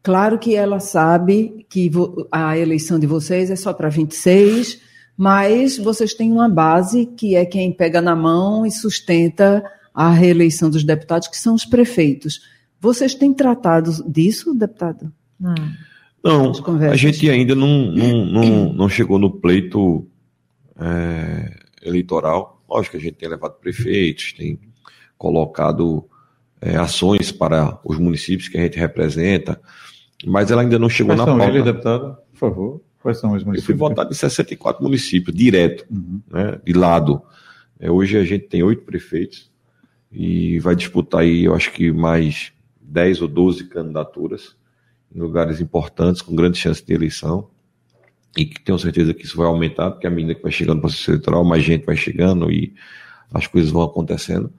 Claro 0.06 0.38
que 0.38 0.54
ela 0.54 0.78
sabe 0.78 1.66
que 1.68 1.90
a 2.30 2.56
eleição 2.56 2.96
de 2.96 3.08
vocês 3.08 3.50
é 3.50 3.56
só 3.56 3.72
para 3.72 3.88
26, 3.88 4.80
mas 5.16 5.78
vocês 5.78 6.14
têm 6.14 6.30
uma 6.30 6.48
base 6.48 7.06
que 7.06 7.34
é 7.34 7.44
quem 7.44 7.72
pega 7.72 8.00
na 8.00 8.14
mão 8.14 8.64
e 8.64 8.70
sustenta 8.70 9.68
a 9.92 10.08
reeleição 10.12 10.70
dos 10.70 10.84
deputados, 10.84 11.26
que 11.26 11.36
são 11.36 11.56
os 11.56 11.64
prefeitos. 11.64 12.40
Vocês 12.80 13.16
têm 13.16 13.34
tratado 13.34 13.90
disso, 14.08 14.54
deputado? 14.54 15.12
Não. 15.40 15.56
Não, 16.22 16.52
a 16.88 16.94
gente 16.94 17.28
ainda 17.28 17.56
não, 17.56 17.90
não, 17.90 18.24
não, 18.26 18.72
não 18.74 18.88
chegou 18.88 19.18
no 19.18 19.28
pleito 19.40 20.06
é, 20.78 21.52
eleitoral. 21.82 22.62
Lógico 22.68 22.92
que 22.92 22.98
a 22.98 23.04
gente 23.08 23.16
tem 23.16 23.28
levado 23.28 23.58
prefeitos, 23.58 24.34
tem 24.34 24.56
colocado 25.18 26.08
é, 26.60 26.76
ações 26.76 27.32
para 27.32 27.80
os 27.84 27.98
municípios 27.98 28.48
que 28.48 28.56
a 28.56 28.62
gente 28.62 28.78
representa, 28.78 29.60
mas 30.24 30.50
ela 30.50 30.62
ainda 30.62 30.78
não 30.78 30.88
chegou 30.88 31.14
Quais 31.14 31.20
na 31.20 31.24
são 31.24 31.38
pauta. 31.38 31.52
Eles, 31.52 31.64
deputado, 31.64 32.16
por 32.32 32.38
favor. 32.38 32.80
Quais 33.02 33.18
são 33.18 33.32
os 33.32 33.44
municípios? 33.44 33.62
Eu 33.62 33.66
fui 33.66 33.74
votado 33.74 34.10
em 34.10 34.14
64 34.14 34.82
municípios, 34.82 35.36
direto, 35.36 35.86
uhum. 35.90 36.20
né, 36.30 36.58
de 36.64 36.72
lado. 36.72 37.22
É, 37.78 37.90
hoje 37.90 38.16
a 38.16 38.24
gente 38.24 38.46
tem 38.46 38.62
oito 38.62 38.82
prefeitos 38.82 39.50
e 40.10 40.58
vai 40.60 40.74
disputar 40.74 41.20
aí, 41.20 41.44
eu 41.44 41.54
acho 41.54 41.70
que 41.72 41.92
mais 41.92 42.52
10 42.80 43.22
ou 43.22 43.28
12 43.28 43.64
candidaturas 43.64 44.56
em 45.14 45.20
lugares 45.20 45.60
importantes, 45.60 46.22
com 46.22 46.34
grande 46.34 46.58
chance 46.58 46.84
de 46.84 46.92
eleição. 46.92 47.48
E 48.36 48.44
que 48.44 48.60
tenho 48.60 48.78
certeza 48.78 49.14
que 49.14 49.24
isso 49.24 49.36
vai 49.36 49.46
aumentar, 49.46 49.90
porque 49.90 50.06
à 50.06 50.10
medida 50.10 50.34
que 50.34 50.42
vai 50.42 50.52
chegando 50.52 50.78
o 50.78 50.80
processo 50.82 51.10
eleitoral, 51.10 51.44
mais 51.44 51.64
gente 51.64 51.86
vai 51.86 51.96
chegando 51.96 52.50
e 52.50 52.74
as 53.32 53.46
coisas 53.46 53.70
vão 53.70 53.82
acontecendo. 53.82 54.52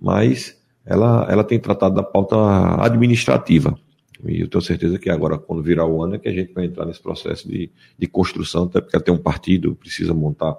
Mas 0.00 0.56
ela, 0.84 1.26
ela 1.28 1.42
tem 1.42 1.58
tratado 1.58 1.94
da 1.94 2.02
pauta 2.02 2.36
administrativa. 2.84 3.76
E 4.24 4.40
eu 4.40 4.48
tenho 4.48 4.62
certeza 4.62 4.98
que 4.98 5.10
agora, 5.10 5.38
quando 5.38 5.62
virar 5.62 5.86
o 5.86 6.02
ano, 6.02 6.14
é 6.14 6.18
que 6.18 6.28
a 6.28 6.32
gente 6.32 6.52
vai 6.52 6.64
entrar 6.64 6.86
nesse 6.86 7.00
processo 7.00 7.48
de, 7.48 7.70
de 7.98 8.06
construção, 8.06 8.64
até 8.64 8.80
porque 8.80 8.96
até 8.96 9.12
um 9.12 9.18
partido 9.18 9.74
precisa 9.74 10.14
montar 10.14 10.56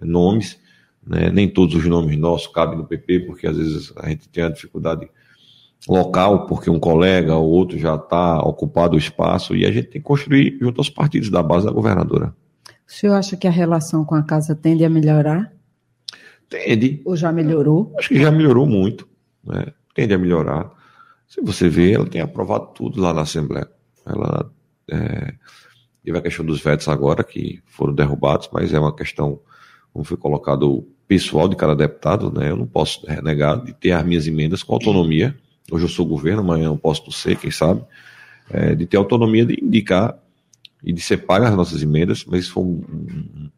nomes. 0.00 0.58
Né? 1.06 1.30
Nem 1.30 1.48
todos 1.48 1.74
os 1.74 1.84
nomes 1.84 2.18
nossos 2.18 2.46
cabem 2.48 2.78
no 2.78 2.86
PP, 2.86 3.20
porque 3.20 3.46
às 3.46 3.56
vezes 3.56 3.92
a 3.96 4.08
gente 4.08 4.28
tem 4.28 4.44
a 4.44 4.48
dificuldade 4.48 5.08
local, 5.88 6.46
porque 6.46 6.70
um 6.70 6.80
colega 6.80 7.34
ou 7.36 7.48
outro 7.48 7.78
já 7.78 7.94
está 7.94 8.40
ocupado 8.40 8.96
o 8.96 8.98
espaço, 8.98 9.54
e 9.54 9.64
a 9.64 9.70
gente 9.70 9.88
tem 9.88 10.00
que 10.00 10.06
construir 10.06 10.58
junto 10.60 10.80
aos 10.80 10.90
partidos 10.90 11.30
da 11.30 11.42
base 11.42 11.66
da 11.66 11.72
governadora. 11.72 12.34
O 12.88 12.92
senhor 12.92 13.14
acha 13.14 13.36
que 13.36 13.46
a 13.46 13.50
relação 13.50 14.04
com 14.04 14.14
a 14.14 14.22
casa 14.22 14.54
tende 14.54 14.84
a 14.84 14.90
melhorar? 14.90 15.52
Tende. 16.48 17.02
Ou 17.04 17.16
já 17.16 17.32
melhorou? 17.32 17.92
Acho 17.98 18.08
que 18.08 18.20
já 18.20 18.30
melhorou 18.30 18.66
muito. 18.66 19.08
Né? 19.44 19.66
Tende 19.94 20.14
a 20.14 20.18
melhorar. 20.18 20.70
Se 21.26 21.40
você 21.40 21.68
vê, 21.68 21.92
ela 21.92 22.06
tem 22.06 22.20
aprovado 22.20 22.68
tudo 22.74 23.00
lá 23.00 23.12
na 23.12 23.22
Assembleia. 23.22 23.68
Ela 24.04 24.50
é, 24.90 25.34
teve 26.02 26.18
a 26.18 26.22
questão 26.22 26.44
dos 26.44 26.60
vetos 26.60 26.88
agora, 26.88 27.24
que 27.24 27.60
foram 27.66 27.94
derrubados, 27.94 28.48
mas 28.52 28.72
é 28.72 28.78
uma 28.78 28.94
questão, 28.94 29.40
como 29.92 30.04
foi 30.04 30.16
colocado, 30.16 30.86
pessoal 31.08 31.48
de 31.48 31.56
cada 31.56 31.74
deputado, 31.74 32.32
né? 32.32 32.50
Eu 32.50 32.56
não 32.56 32.66
posso 32.66 33.04
renegar 33.06 33.64
de 33.64 33.72
ter 33.72 33.92
as 33.92 34.04
minhas 34.04 34.26
emendas 34.26 34.62
com 34.62 34.74
autonomia 34.74 35.36
Hoje 35.70 35.84
eu 35.84 35.88
sou 35.88 36.06
governo, 36.06 36.40
amanhã 36.40 36.66
eu 36.66 36.76
posso 36.76 37.10
ser, 37.10 37.36
quem 37.36 37.50
sabe. 37.50 37.82
É, 38.48 38.74
de 38.74 38.86
ter 38.86 38.96
autonomia 38.96 39.44
de 39.44 39.58
indicar 39.60 40.16
e 40.82 40.92
de 40.92 41.00
ser 41.00 41.18
paga 41.18 41.48
as 41.48 41.56
nossas 41.56 41.82
emendas, 41.82 42.24
mas 42.24 42.44
isso 42.44 42.52
foi 42.52 42.62
um, 42.62 42.84
um, 42.88 43.50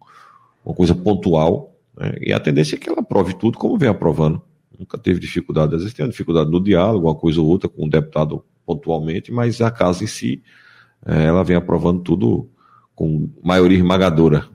uma 0.64 0.74
coisa 0.74 0.94
pontual. 0.94 1.74
Né? 1.96 2.14
E 2.22 2.32
a 2.32 2.40
tendência 2.40 2.76
é 2.76 2.78
que 2.78 2.88
ela 2.88 3.00
aprove 3.00 3.34
tudo 3.34 3.58
como 3.58 3.76
vem 3.76 3.90
aprovando. 3.90 4.40
Nunca 4.78 4.96
teve 4.96 5.18
dificuldade. 5.18 5.74
Às 5.74 5.80
vezes 5.82 5.94
tem 5.94 6.04
uma 6.04 6.10
dificuldade 6.10 6.50
no 6.50 6.62
diálogo, 6.62 7.06
uma 7.06 7.14
coisa 7.14 7.40
ou 7.40 7.46
outra 7.46 7.68
com 7.68 7.82
o 7.82 7.86
um 7.86 7.88
deputado 7.88 8.44
pontualmente, 8.64 9.32
mas 9.32 9.60
a 9.60 9.70
casa 9.70 10.04
em 10.04 10.06
si, 10.06 10.42
é, 11.04 11.24
ela 11.24 11.42
vem 11.42 11.56
aprovando 11.56 12.00
tudo 12.00 12.48
com 12.94 13.28
maioria 13.42 13.78
esmagadora. 13.78 14.46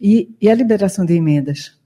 E, 0.00 0.28
e 0.40 0.50
a 0.50 0.54
liberação 0.54 1.04
de 1.04 1.14
emendas? 1.14 1.78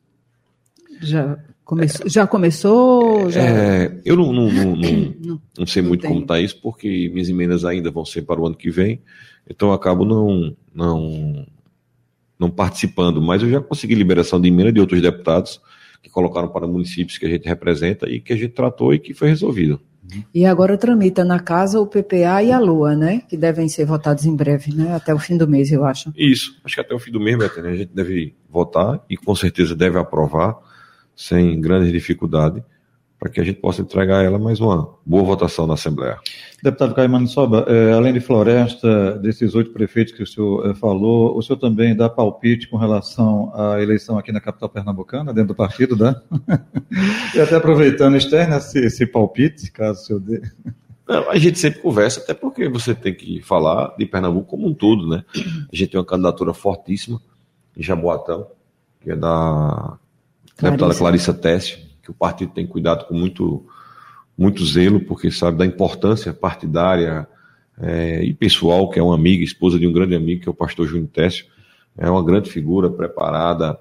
Já 1.00 1.38
Começou, 1.68 2.08
já 2.08 2.26
começou? 2.26 3.30
Já... 3.30 3.42
É, 3.42 4.00
eu 4.02 4.16
não, 4.16 4.32
não, 4.32 4.50
não, 4.50 4.74
não, 4.74 5.40
não 5.58 5.66
sei 5.66 5.82
muito 5.82 6.08
como 6.08 6.20
está 6.20 6.40
isso, 6.40 6.58
porque 6.62 7.10
minhas 7.12 7.28
emendas 7.28 7.62
ainda 7.62 7.90
vão 7.90 8.06
ser 8.06 8.22
para 8.22 8.40
o 8.40 8.46
ano 8.46 8.56
que 8.56 8.70
vem, 8.70 9.02
então 9.46 9.68
eu 9.68 9.74
acabo 9.74 10.02
não, 10.02 10.56
não, 10.74 11.46
não 12.38 12.48
participando. 12.48 13.20
Mas 13.20 13.42
eu 13.42 13.50
já 13.50 13.60
consegui 13.60 13.94
liberação 13.94 14.40
de 14.40 14.48
emenda 14.48 14.72
de 14.72 14.80
outros 14.80 15.02
deputados 15.02 15.60
que 16.02 16.10
colocaram 16.10 16.48
para 16.48 16.66
municípios 16.66 17.18
que 17.18 17.26
a 17.26 17.28
gente 17.28 17.48
representa 17.48 18.08
e 18.08 18.20
que 18.20 18.32
a 18.32 18.36
gente 18.36 18.50
tratou 18.50 18.94
e 18.94 18.98
que 18.98 19.14
foi 19.14 19.28
resolvido. 19.28 19.80
E 20.34 20.46
agora 20.46 20.78
tramita 20.78 21.24
na 21.24 21.38
casa 21.38 21.80
o 21.80 21.86
PPA 21.86 22.42
e 22.42 22.50
a 22.50 22.58
LOA, 22.58 22.96
né? 22.96 23.22
Que 23.28 23.36
devem 23.36 23.68
ser 23.68 23.84
votados 23.84 24.24
em 24.24 24.34
breve, 24.34 24.74
né? 24.74 24.94
Até 24.94 25.12
o 25.12 25.18
fim 25.18 25.36
do 25.36 25.46
mês, 25.46 25.70
eu 25.70 25.84
acho. 25.84 26.12
Isso, 26.16 26.58
acho 26.64 26.74
que 26.74 26.80
até 26.80 26.94
o 26.94 26.98
fim 26.98 27.10
do 27.10 27.20
mês, 27.20 27.36
Betânia, 27.36 27.70
a 27.70 27.76
gente 27.76 27.94
deve 27.94 28.34
votar 28.48 29.04
e 29.08 29.16
com 29.16 29.34
certeza 29.34 29.76
deve 29.76 29.98
aprovar 29.98 30.56
sem 31.14 31.60
grande 31.60 31.92
dificuldade, 31.92 32.62
para 33.18 33.28
que 33.28 33.40
a 33.40 33.44
gente 33.44 33.60
possa 33.60 33.82
entregar 33.82 34.20
a 34.20 34.22
ela 34.22 34.38
mais 34.38 34.60
uma 34.60 34.94
boa 35.04 35.24
votação 35.24 35.66
na 35.66 35.74
Assembleia. 35.74 36.18
Deputado 36.62 36.94
Caimano 36.94 37.26
Soba, 37.26 37.64
é, 37.66 37.92
além 37.92 38.12
de 38.12 38.20
Floresta, 38.20 39.18
desses 39.18 39.54
oito 39.56 39.72
prefeitos 39.72 40.14
que 40.14 40.22
o 40.22 40.26
senhor 40.26 40.70
é, 40.70 40.74
falou, 40.74 41.36
o 41.36 41.42
senhor 41.42 41.58
também 41.58 41.96
dá 41.96 42.08
palpite 42.08 42.68
com 42.68 42.76
relação 42.76 43.52
à 43.54 43.82
eleição 43.82 44.18
aqui 44.18 44.30
na 44.30 44.40
capital 44.40 44.68
pernambucana, 44.68 45.32
dentro 45.32 45.48
do 45.48 45.54
partido, 45.54 45.96
né? 45.96 46.14
e 47.34 47.40
até 47.40 47.56
aproveitando, 47.56 48.16
externa 48.16 48.58
esse, 48.58 48.78
esse 48.78 49.06
palpite, 49.06 49.70
caso 49.72 50.00
o 50.00 50.04
senhor 50.04 50.20
dê. 50.20 50.42
Não, 51.08 51.30
a 51.30 51.38
gente 51.38 51.58
sempre 51.58 51.80
conversa, 51.80 52.20
até 52.20 52.34
porque 52.34 52.68
você 52.68 52.94
tem 52.94 53.14
que 53.14 53.40
falar 53.42 53.94
de 53.98 54.06
Pernambuco 54.06 54.46
como 54.46 54.68
um 54.68 54.74
todo, 54.74 55.08
né? 55.08 55.24
A 55.34 55.74
gente 55.74 55.90
tem 55.90 55.98
uma 55.98 56.06
candidatura 56.06 56.52
fortíssima 56.52 57.20
em 57.76 57.82
Jaboatão, 57.82 58.46
que 59.00 59.10
é 59.10 59.16
da 59.16 59.96
Clarissa. 60.56 60.70
deputada 60.70 60.94
Clarissa 60.94 61.34
Teste, 61.34 61.87
que 62.08 62.12
o 62.12 62.14
partido 62.14 62.52
tem 62.52 62.66
cuidado 62.66 63.04
com 63.06 63.12
muito, 63.12 63.66
muito 64.36 64.64
zelo, 64.64 64.98
porque 64.98 65.30
sabe 65.30 65.58
da 65.58 65.66
importância 65.66 66.32
partidária 66.32 67.28
é, 67.78 68.24
e 68.24 68.32
pessoal, 68.32 68.88
que 68.88 68.98
é 68.98 69.02
uma 69.02 69.14
amiga, 69.14 69.44
esposa 69.44 69.78
de 69.78 69.86
um 69.86 69.92
grande 69.92 70.14
amigo, 70.14 70.40
que 70.40 70.48
é 70.48 70.50
o 70.50 70.54
pastor 70.54 70.86
Júnior 70.86 71.10
Técio. 71.12 71.44
É 71.98 72.08
uma 72.08 72.24
grande 72.24 72.50
figura, 72.50 72.88
preparada, 72.88 73.78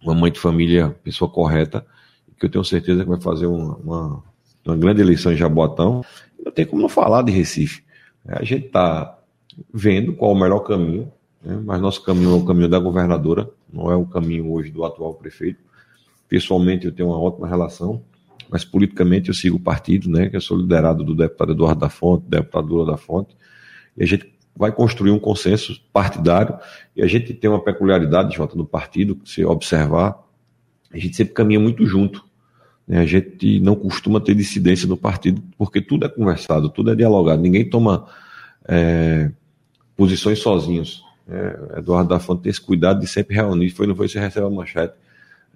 uma 0.00 0.14
mãe 0.14 0.30
de 0.30 0.38
família, 0.38 0.94
pessoa 1.02 1.28
correta, 1.28 1.84
que 2.38 2.46
eu 2.46 2.50
tenho 2.50 2.64
certeza 2.64 3.02
que 3.02 3.10
vai 3.10 3.20
fazer 3.20 3.46
uma, 3.46 3.76
uma, 3.76 4.22
uma 4.64 4.76
grande 4.76 5.00
eleição 5.00 5.32
em 5.32 5.36
Jaboatão. 5.36 6.04
Não 6.44 6.52
tem 6.52 6.64
como 6.64 6.80
não 6.80 6.88
falar 6.88 7.22
de 7.22 7.32
Recife. 7.32 7.82
É, 8.24 8.38
a 8.38 8.44
gente 8.44 8.66
está 8.66 9.18
vendo 9.74 10.12
qual 10.12 10.30
o 10.30 10.38
melhor 10.38 10.60
caminho, 10.60 11.10
né? 11.42 11.60
mas 11.64 11.80
nosso 11.80 12.04
caminho 12.04 12.30
é 12.30 12.34
o 12.34 12.44
caminho 12.44 12.68
da 12.68 12.78
governadora, 12.78 13.50
não 13.72 13.90
é 13.90 13.96
o 13.96 14.06
caminho 14.06 14.52
hoje 14.52 14.70
do 14.70 14.84
atual 14.84 15.14
prefeito. 15.14 15.71
Pessoalmente 16.32 16.86
eu 16.86 16.92
tenho 16.92 17.10
uma 17.10 17.20
ótima 17.20 17.46
relação, 17.46 18.02
mas 18.48 18.64
politicamente 18.64 19.28
eu 19.28 19.34
sigo 19.34 19.58
o 19.58 19.60
partido, 19.60 20.08
né, 20.08 20.30
que 20.30 20.36
eu 20.36 20.40
sou 20.40 20.56
liderado 20.56 21.04
do 21.04 21.14
deputado 21.14 21.52
Eduardo 21.52 21.78
da 21.82 21.90
Fonte, 21.90 22.24
deputado 22.26 22.68
Lula 22.68 22.92
da 22.92 22.96
Fonte, 22.96 23.36
e 23.94 24.02
a 24.02 24.06
gente 24.06 24.32
vai 24.56 24.72
construir 24.72 25.10
um 25.10 25.18
consenso 25.18 25.78
partidário, 25.92 26.58
e 26.96 27.02
a 27.02 27.06
gente 27.06 27.34
tem 27.34 27.50
uma 27.50 27.62
peculiaridade, 27.62 28.34
Jota, 28.34 28.56
no 28.56 28.64
partido, 28.64 29.20
se 29.26 29.44
observar, 29.44 30.26
a 30.90 30.96
gente 30.96 31.14
sempre 31.14 31.34
caminha 31.34 31.60
muito 31.60 31.84
junto. 31.84 32.24
Né? 32.88 33.00
A 33.00 33.04
gente 33.04 33.60
não 33.60 33.74
costuma 33.74 34.18
ter 34.18 34.34
dissidência 34.34 34.88
no 34.88 34.96
partido, 34.96 35.42
porque 35.58 35.82
tudo 35.82 36.06
é 36.06 36.08
conversado, 36.08 36.70
tudo 36.70 36.92
é 36.92 36.94
dialogado, 36.94 37.42
ninguém 37.42 37.68
toma 37.68 38.06
é, 38.66 39.30
posições 39.94 40.38
sozinhos. 40.38 41.04
É, 41.28 41.76
Eduardo 41.76 42.08
da 42.08 42.18
Fonte 42.18 42.44
tem 42.44 42.50
esse 42.50 42.60
cuidado 42.62 43.00
de 43.00 43.06
sempre 43.06 43.36
reunir, 43.36 43.68
foi 43.68 43.86
não 43.86 43.94
foi 43.94 44.08
se 44.08 44.18
recebe 44.18 44.46
a 44.46 44.50
manchete 44.50 44.94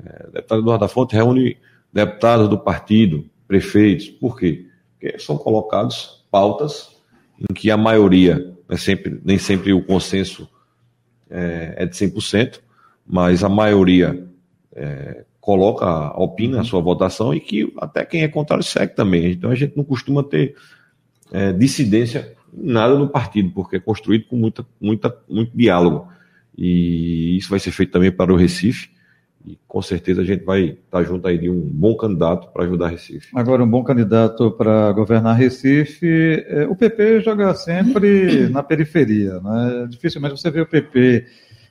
é, 0.05 0.31
deputado 0.31 0.61
Eduardo 0.61 0.85
da 0.85 0.89
Fonte 0.89 1.15
reúne 1.15 1.57
deputados 1.93 2.49
do 2.49 2.59
partido, 2.59 3.25
prefeitos. 3.47 4.09
Por 4.09 4.39
quê? 4.39 4.67
Porque 4.99 5.19
são 5.19 5.37
colocados 5.37 6.27
pautas 6.31 6.91
em 7.39 7.55
que 7.55 7.71
a 7.71 7.77
maioria, 7.77 8.55
é 8.69 8.77
sempre, 8.77 9.21
nem 9.25 9.39
sempre 9.39 9.73
o 9.73 9.83
consenso 9.83 10.49
é, 11.31 11.75
é 11.79 11.87
de 11.87 11.97
100%, 11.97 12.61
mas 13.07 13.45
a 13.45 13.49
maioria 13.49 14.27
é, 14.75 15.25
coloca, 15.41 16.11
opina 16.21 16.61
a 16.61 16.65
sua 16.65 16.81
votação 16.81 17.33
e 17.33 17.41
que 17.41 17.73
até 17.79 18.05
quem 18.05 18.23
é 18.23 18.29
contrário 18.29 18.65
segue 18.65 18.95
também. 18.95 19.33
Então 19.33 19.51
a 19.51 19.55
gente 19.55 19.77
não 19.77 19.85
costuma 19.85 20.23
ter 20.23 20.57
é, 21.33 21.53
dissidência 21.53 22.35
nada 22.53 22.99
no 22.99 23.09
partido, 23.09 23.51
porque 23.51 23.77
é 23.77 23.81
construído 23.81 24.27
com 24.27 24.37
muita, 24.37 24.67
muita, 24.81 25.17
muito 25.29 25.57
diálogo. 25.57 26.09
E 26.57 27.37
isso 27.37 27.51
vai 27.51 27.59
ser 27.59 27.71
feito 27.71 27.93
também 27.93 28.11
para 28.11 28.33
o 28.33 28.37
Recife 28.37 28.96
e 29.47 29.59
com 29.69 29.81
certeza 29.81 30.23
a 30.23 30.25
gente 30.25 30.45
vai 30.45 30.77
estar 30.85 31.03
junto 31.05 31.29
aí 31.29 31.39
de 31.39 31.49
um 31.49 31.61
bom 31.61 31.97
candidato 31.97 32.49
para 32.53 32.65
ajudar 32.65 32.89
Recife. 32.89 33.29
Agora, 33.35 33.63
um 33.63 33.69
bom 33.69 33.85
candidato 33.85 34.51
para 34.51 34.91
governar 34.93 35.37
Recife, 35.37 36.45
é, 36.49 36.67
o 36.67 36.75
PP 36.75 37.21
joga 37.21 37.55
sempre 37.55 38.49
na 38.51 38.63
periferia, 38.63 39.41
né? 39.41 39.87
Dificilmente 39.89 40.41
você 40.41 40.51
vê 40.51 40.61
o 40.61 40.67
PP 40.67 41.27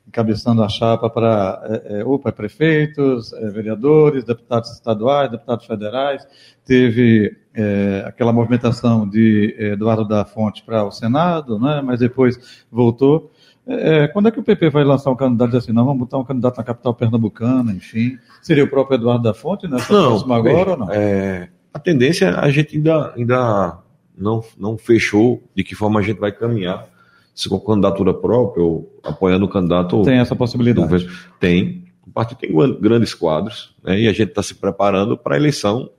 encabeçando 0.08 0.64
a 0.64 0.70
chapa 0.70 1.10
para 1.10 1.62
é, 1.66 2.00
é, 2.00 2.06
ou 2.06 2.18
para 2.18 2.32
prefeitos, 2.32 3.34
é, 3.34 3.50
vereadores, 3.50 4.24
deputados 4.24 4.72
estaduais, 4.72 5.32
deputados 5.32 5.66
federais. 5.66 6.26
Teve 6.64 7.36
é, 7.54 8.04
aquela 8.06 8.32
movimentação 8.32 9.08
de 9.08 9.56
é, 9.58 9.74
Eduardo 9.74 10.08
da 10.08 10.24
Fonte 10.24 10.64
para 10.64 10.86
o 10.86 10.92
Senado, 10.92 11.60
né? 11.60 11.82
mas 11.84 12.00
depois 12.00 12.66
voltou. 12.72 13.32
É, 13.68 14.08
quando 14.10 14.28
é 14.28 14.32
que 14.32 14.40
o 14.40 14.44
PP 14.44 14.70
vai 14.70 14.84
lançar 14.84 15.10
um 15.12 15.16
candidato 15.16 15.58
assim? 15.58 15.72
Não, 15.72 15.86
vamos 15.86 16.00
botar 16.00 16.18
um 16.20 16.24
candidato 16.24 16.58
na 16.58 16.64
capital 16.64 16.94
pernambucana, 16.94 17.72
enfim. 17.72 18.18
Seria 18.42 18.64
o 18.64 18.68
próprio 18.70 18.96
Eduardo 18.98 19.24
da 19.24 19.34
Fonte 19.34 19.68
nessa 19.68 19.92
Não, 19.92 20.10
próxima 20.10 20.38
agora 20.38 20.54
veja, 20.56 20.72
ou 20.72 20.78
não? 20.78 20.92
é, 20.92 21.50
a 21.74 21.80
tendência 21.80 22.40
a 22.40 22.50
gente 22.52 22.78
ainda, 22.78 23.14
ainda 23.16 23.80
não, 24.18 24.44
não 24.58 24.78
fechou 24.78 25.42
de 25.56 25.64
que 25.64 25.74
forma 25.74 26.00
a 26.00 26.04
gente 26.04 26.20
vai 26.20 26.32
caminhar. 26.32 26.88
Se 27.34 27.50
com 27.50 27.60
candidatura 27.60 28.14
própria 28.14 28.64
ou 28.64 28.98
apoiando 29.04 29.44
o 29.46 29.50
candidato. 29.50 30.02
Tem 30.04 30.20
essa 30.20 30.36
possibilidade. 30.36 31.06
Tem. 31.40 31.84
O 32.08 32.12
partido 32.12 32.38
tem 32.38 32.56
gran- 32.56 32.80
grandes 32.80 33.14
quadros 33.14 33.76
né, 33.84 34.00
e 34.00 34.08
a 34.08 34.14
gente 34.14 34.30
está 34.30 34.42
se 34.42 34.56
preparando 34.56 35.18
para 35.18 35.36
a 35.36 35.38
eleição 35.38 35.90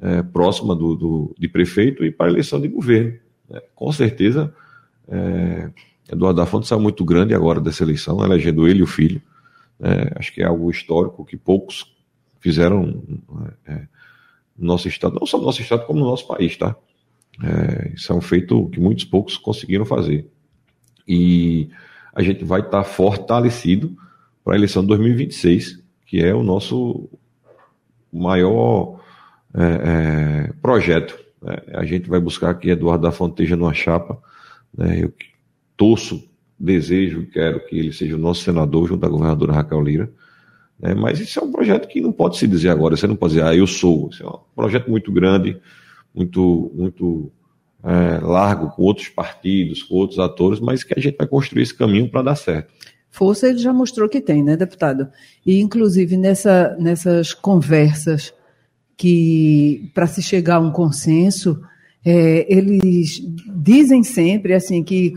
é, 0.00 0.22
próxima 0.22 0.76
do, 0.76 0.94
do- 0.94 1.34
de 1.36 1.48
prefeito 1.48 2.04
e 2.04 2.10
para 2.12 2.26
a 2.26 2.28
eleição 2.28 2.60
de 2.60 2.68
governo. 2.68 3.14
né. 3.50 3.60
Com 3.74 3.90
certeza, 3.90 4.54
é, 5.08 5.70
Eduardo 6.10 6.40
da 6.40 6.46
Fonte 6.46 6.66
saiu 6.66 6.80
muito 6.80 7.04
grande 7.04 7.34
agora 7.34 7.60
dessa 7.60 7.82
eleição, 7.82 8.24
elegendo 8.24 8.66
ele 8.66 8.80
e 8.80 8.82
o 8.82 8.86
filho. 8.86 9.20
né. 9.78 10.10
acho 10.16 10.32
que 10.32 10.42
é 10.42 10.46
algo 10.46 10.70
histórico 10.70 11.24
que 11.24 11.36
poucos 11.36 11.92
fizeram 12.40 13.02
é, 13.66 13.86
no 14.56 14.66
nosso 14.66 14.88
estado, 14.88 15.16
não 15.18 15.26
só 15.26 15.38
no 15.38 15.44
nosso 15.44 15.60
estado, 15.60 15.84
como 15.84 16.00
no 16.00 16.06
nosso 16.06 16.26
país, 16.26 16.56
tá? 16.56 16.76
É, 17.42 17.92
isso 17.94 18.12
é 18.12 18.14
um 18.14 18.20
feito 18.20 18.68
que 18.68 18.80
muitos 18.80 19.04
poucos 19.04 19.36
conseguiram 19.36 19.84
fazer. 19.84 20.28
E 21.06 21.68
a 22.14 22.22
gente 22.22 22.44
vai 22.44 22.60
estar 22.60 22.82
fortalecido 22.84 23.96
para 24.44 24.54
a 24.54 24.56
eleição 24.56 24.82
de 24.82 24.88
2026, 24.88 25.82
que 26.06 26.22
é 26.22 26.34
o 26.34 26.42
nosso 26.42 27.08
maior 28.12 29.00
é, 29.54 30.48
é, 30.48 30.52
projeto. 30.62 31.18
né? 31.42 31.56
A 31.74 31.84
gente 31.84 32.08
vai 32.08 32.20
buscar 32.20 32.54
que 32.54 32.70
Eduardo 32.70 33.02
da 33.02 33.12
Fonte 33.12 33.32
esteja 33.32 33.56
numa 33.56 33.74
chapa. 33.74 34.18
né? 34.76 35.02
Eu 35.02 35.12
torço, 35.76 36.28
desejo 36.58 37.22
e 37.22 37.26
quero 37.26 37.64
que 37.66 37.78
ele 37.78 37.92
seja 37.92 38.16
o 38.16 38.18
nosso 38.18 38.42
senador 38.42 38.88
junto 38.88 39.04
à 39.04 39.08
governadora 39.08 39.52
Raquel 39.52 39.82
Lira. 39.82 40.10
né? 40.78 40.94
Mas 40.94 41.20
isso 41.20 41.38
é 41.38 41.42
um 41.42 41.52
projeto 41.52 41.86
que 41.86 42.00
não 42.00 42.12
pode 42.12 42.38
se 42.38 42.46
dizer 42.46 42.70
agora. 42.70 42.96
Você 42.96 43.06
não 43.06 43.16
pode 43.16 43.34
dizer, 43.34 43.44
ah, 43.44 43.54
eu 43.54 43.66
sou. 43.66 44.08
Isso 44.10 44.22
é 44.22 44.26
um 44.26 44.40
projeto 44.54 44.90
muito 44.90 45.12
grande, 45.12 45.60
muito, 46.14 46.72
muito 46.74 47.30
é, 47.84 48.18
largo, 48.20 48.70
com 48.70 48.82
outros 48.82 49.08
partidos, 49.08 49.82
com 49.82 49.94
outros 49.96 50.18
atores, 50.18 50.58
mas 50.60 50.82
que 50.82 50.94
a 50.96 51.00
gente 51.00 51.16
vai 51.16 51.26
construir 51.26 51.62
esse 51.62 51.74
caminho 51.74 52.08
para 52.10 52.22
dar 52.22 52.36
certo. 52.36 52.72
Força 53.10 53.48
ele 53.48 53.58
já 53.58 53.72
mostrou 53.72 54.08
que 54.08 54.20
tem, 54.20 54.42
né, 54.42 54.56
deputado? 54.56 55.08
E, 55.44 55.60
inclusive, 55.60 56.16
nessa, 56.16 56.76
nessas 56.78 57.32
conversas 57.32 58.34
que, 58.96 59.90
para 59.94 60.06
se 60.06 60.22
chegar 60.22 60.56
a 60.56 60.60
um 60.60 60.70
consenso, 60.70 61.60
é, 62.04 62.46
eles 62.52 63.20
dizem 63.62 64.02
sempre 64.02 64.52
assim 64.54 64.82
que 64.82 65.14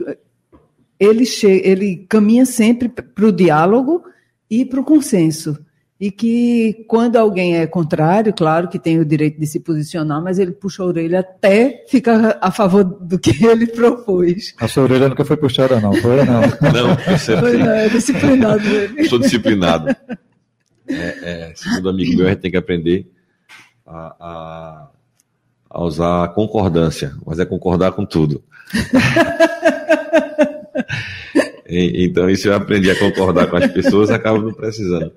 ele, 1.00 1.26
che 1.26 1.48
ele 1.64 2.06
caminha 2.10 2.46
sempre 2.46 2.90
para 2.90 3.26
o 3.26 3.32
diálogo 3.32 4.04
e 4.50 4.66
para 4.66 4.80
o 4.82 4.84
consenso. 4.84 5.58
E 6.02 6.12
que 6.12 6.86
quando 6.88 7.18
alguém 7.18 7.58
é 7.58 7.68
contrário, 7.68 8.34
claro 8.34 8.70
que 8.70 8.80
tem 8.80 9.00
o 9.00 9.06
direito 9.06 9.38
de 9.38 9.46
se 9.46 9.60
posicionar, 9.60 10.24
mas 10.24 10.40
ele 10.40 10.52
puxa 10.54 10.82
a 10.82 10.86
orelha 10.86 11.20
até 11.20 11.84
ficar 11.90 12.38
a 12.40 12.52
favor 12.52 12.86
do 12.86 13.20
que 13.20 13.32
ele 13.46 13.68
propôs. 13.68 14.54
A 14.60 14.68
sua 14.68 14.84
orelha 14.84 15.10
nunca 15.10 15.26
foi 15.26 15.36
puxada, 15.36 15.80
não, 15.82 15.92
foi 15.94 16.24
não. 16.24 16.40
Não, 16.72 16.96
percebe? 16.96 17.42
Pois 17.42 17.60
é, 17.60 17.86
é 17.86 17.90
disciplinado 17.90 18.66
ele. 18.66 19.04
sou 19.10 19.20
disciplinado. 19.20 19.88
É, 20.92 21.50
é, 21.52 21.54
segundo 21.56 21.88
amigo 21.90 22.18
meu, 22.18 22.26
a 22.26 22.30
gente 22.32 22.40
tem 22.40 22.50
que 22.50 22.58
aprender 22.58 23.08
a, 23.86 24.16
a- 24.20 24.90
a 25.70 25.84
usar 25.84 26.24
a 26.24 26.28
concordância, 26.30 27.14
mas 27.24 27.38
é 27.38 27.46
concordar 27.46 27.92
com 27.92 28.04
tudo. 28.08 28.44
Então, 31.72 32.28
isso 32.28 32.48
eu 32.48 32.56
aprendi 32.56 32.90
a 32.90 32.98
concordar 32.98 33.48
com 33.48 33.56
as 33.56 33.72
pessoas, 33.72 34.10
acaba 34.10 34.40
não 34.40 34.52
precisando. 34.52 35.12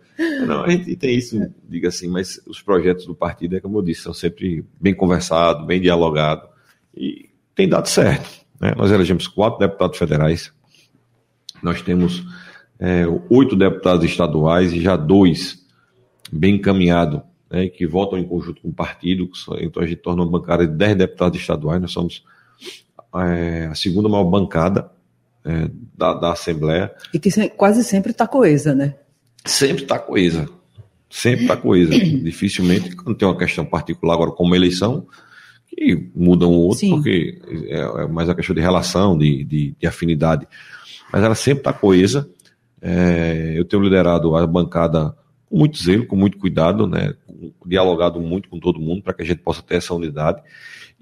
Não, 0.47 0.65
a 0.65 0.69
gente 0.69 0.95
tem 0.97 1.17
isso, 1.17 1.41
diga 1.67 1.89
assim, 1.89 2.09
mas 2.09 2.41
os 2.47 2.61
projetos 2.61 3.07
do 3.07 3.15
partido, 3.15 3.57
é 3.57 3.61
como 3.61 3.79
eu 3.79 3.83
disse, 3.83 4.03
são 4.03 4.13
sempre 4.13 4.63
bem 4.79 4.95
conversados, 4.95 5.67
bem 5.67 5.81
dialogados, 5.81 6.47
e 6.95 7.31
tem 7.55 7.67
dado 7.67 7.89
certo. 7.89 8.29
né? 8.61 8.75
Nós 8.77 8.91
elegemos 8.91 9.27
quatro 9.27 9.59
deputados 9.59 9.97
federais, 9.97 10.53
nós 11.63 11.81
temos 11.81 12.23
é, 12.79 13.05
oito 13.31 13.57
deputados 13.57 14.05
estaduais 14.05 14.75
e 14.75 14.81
já 14.81 14.95
dois 14.95 15.65
bem 16.31 16.57
encaminhados, 16.57 17.23
né, 17.51 17.69
que 17.69 17.87
votam 17.87 18.19
em 18.19 18.25
conjunto 18.25 18.61
com 18.61 18.69
o 18.69 18.75
partido, 18.75 19.31
então 19.59 19.83
a 19.83 19.87
gente 19.87 20.01
torna 20.01 20.23
uma 20.23 20.31
bancada 20.31 20.67
de 20.67 20.75
dez 20.75 20.97
deputados 20.97 21.41
estaduais, 21.41 21.81
nós 21.81 21.93
somos 21.93 22.25
é, 23.15 23.69
a 23.71 23.75
segunda 23.75 24.09
maior 24.09 24.25
bancada 24.25 24.91
é, 25.45 25.69
da, 25.97 26.15
da 26.15 26.33
Assembleia, 26.33 26.93
E 27.13 27.19
que 27.19 27.31
se- 27.31 27.49
quase 27.51 27.83
sempre 27.85 28.13
está 28.13 28.27
coesa, 28.27 28.75
né? 28.75 28.95
sempre 29.45 29.83
está 29.83 29.99
coesa, 29.99 30.49
sempre 31.11 31.43
está 31.43 31.57
coesa, 31.57 31.91
dificilmente, 32.23 32.95
quando 32.95 33.17
tem 33.17 33.27
uma 33.27 33.37
questão 33.37 33.65
particular 33.65 34.15
agora 34.15 34.31
como 34.31 34.55
eleição, 34.55 35.07
que 35.67 36.11
muda 36.15 36.47
um 36.47 36.51
ou 36.53 36.63
outro, 36.65 36.81
Sim. 36.81 36.91
porque 36.91 37.41
é, 37.69 37.81
é 37.81 38.07
mais 38.07 38.29
a 38.29 38.35
questão 38.35 38.55
de 38.55 38.61
relação, 38.61 39.17
de, 39.19 39.43
de, 39.45 39.75
de 39.79 39.87
afinidade, 39.87 40.47
mas 41.13 41.23
ela 41.25 41.35
sempre 41.35 41.61
está 41.61 41.73
coesa, 41.73 42.29
É, 42.85 43.55
eu 43.57 43.65
tenho 43.65 43.83
liderado 43.83 44.35
a 44.37 44.45
bancada 44.47 45.15
com 45.49 45.57
muito 45.59 45.79
zelo, 45.81 46.05
com 46.07 46.17
muito 46.17 46.37
cuidado, 46.37 46.87
né, 46.87 47.15
dialogado 47.65 48.21
muito 48.21 48.49
com 48.49 48.59
todo 48.59 48.81
mundo 48.81 49.03
para 49.03 49.15
que 49.15 49.23
a 49.23 49.25
gente 49.25 49.41
possa 49.41 49.63
ter 49.63 49.77
essa 49.77 49.95
unidade. 49.95 50.43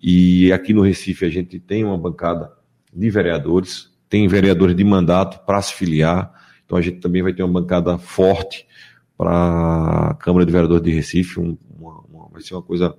E 0.02 0.52
aqui 0.52 0.74
no 0.74 0.82
Recife 0.82 1.24
a 1.24 1.30
gente 1.30 1.58
tem 1.58 1.82
uma 1.84 1.96
bancada 1.96 2.52
de 2.92 3.08
vereadores, 3.10 3.89
tem 4.10 4.28
vereadores 4.28 4.76
de 4.76 4.84
mandato 4.84 5.42
para 5.46 5.62
se 5.62 5.72
filiar, 5.72 6.30
então 6.66 6.76
a 6.76 6.82
gente 6.82 6.98
também 6.98 7.22
vai 7.22 7.32
ter 7.32 7.42
uma 7.44 7.60
bancada 7.60 7.96
forte 7.96 8.66
para 9.16 10.10
a 10.10 10.14
Câmara 10.14 10.44
de 10.44 10.52
Vereadores 10.52 10.82
de 10.82 10.90
Recife, 10.90 11.40
um- 11.40 11.56
uma- 11.78 12.00
uma- 12.12 12.28
vai 12.28 12.42
ser 12.42 12.54
uma 12.54 12.62
coisa, 12.62 12.94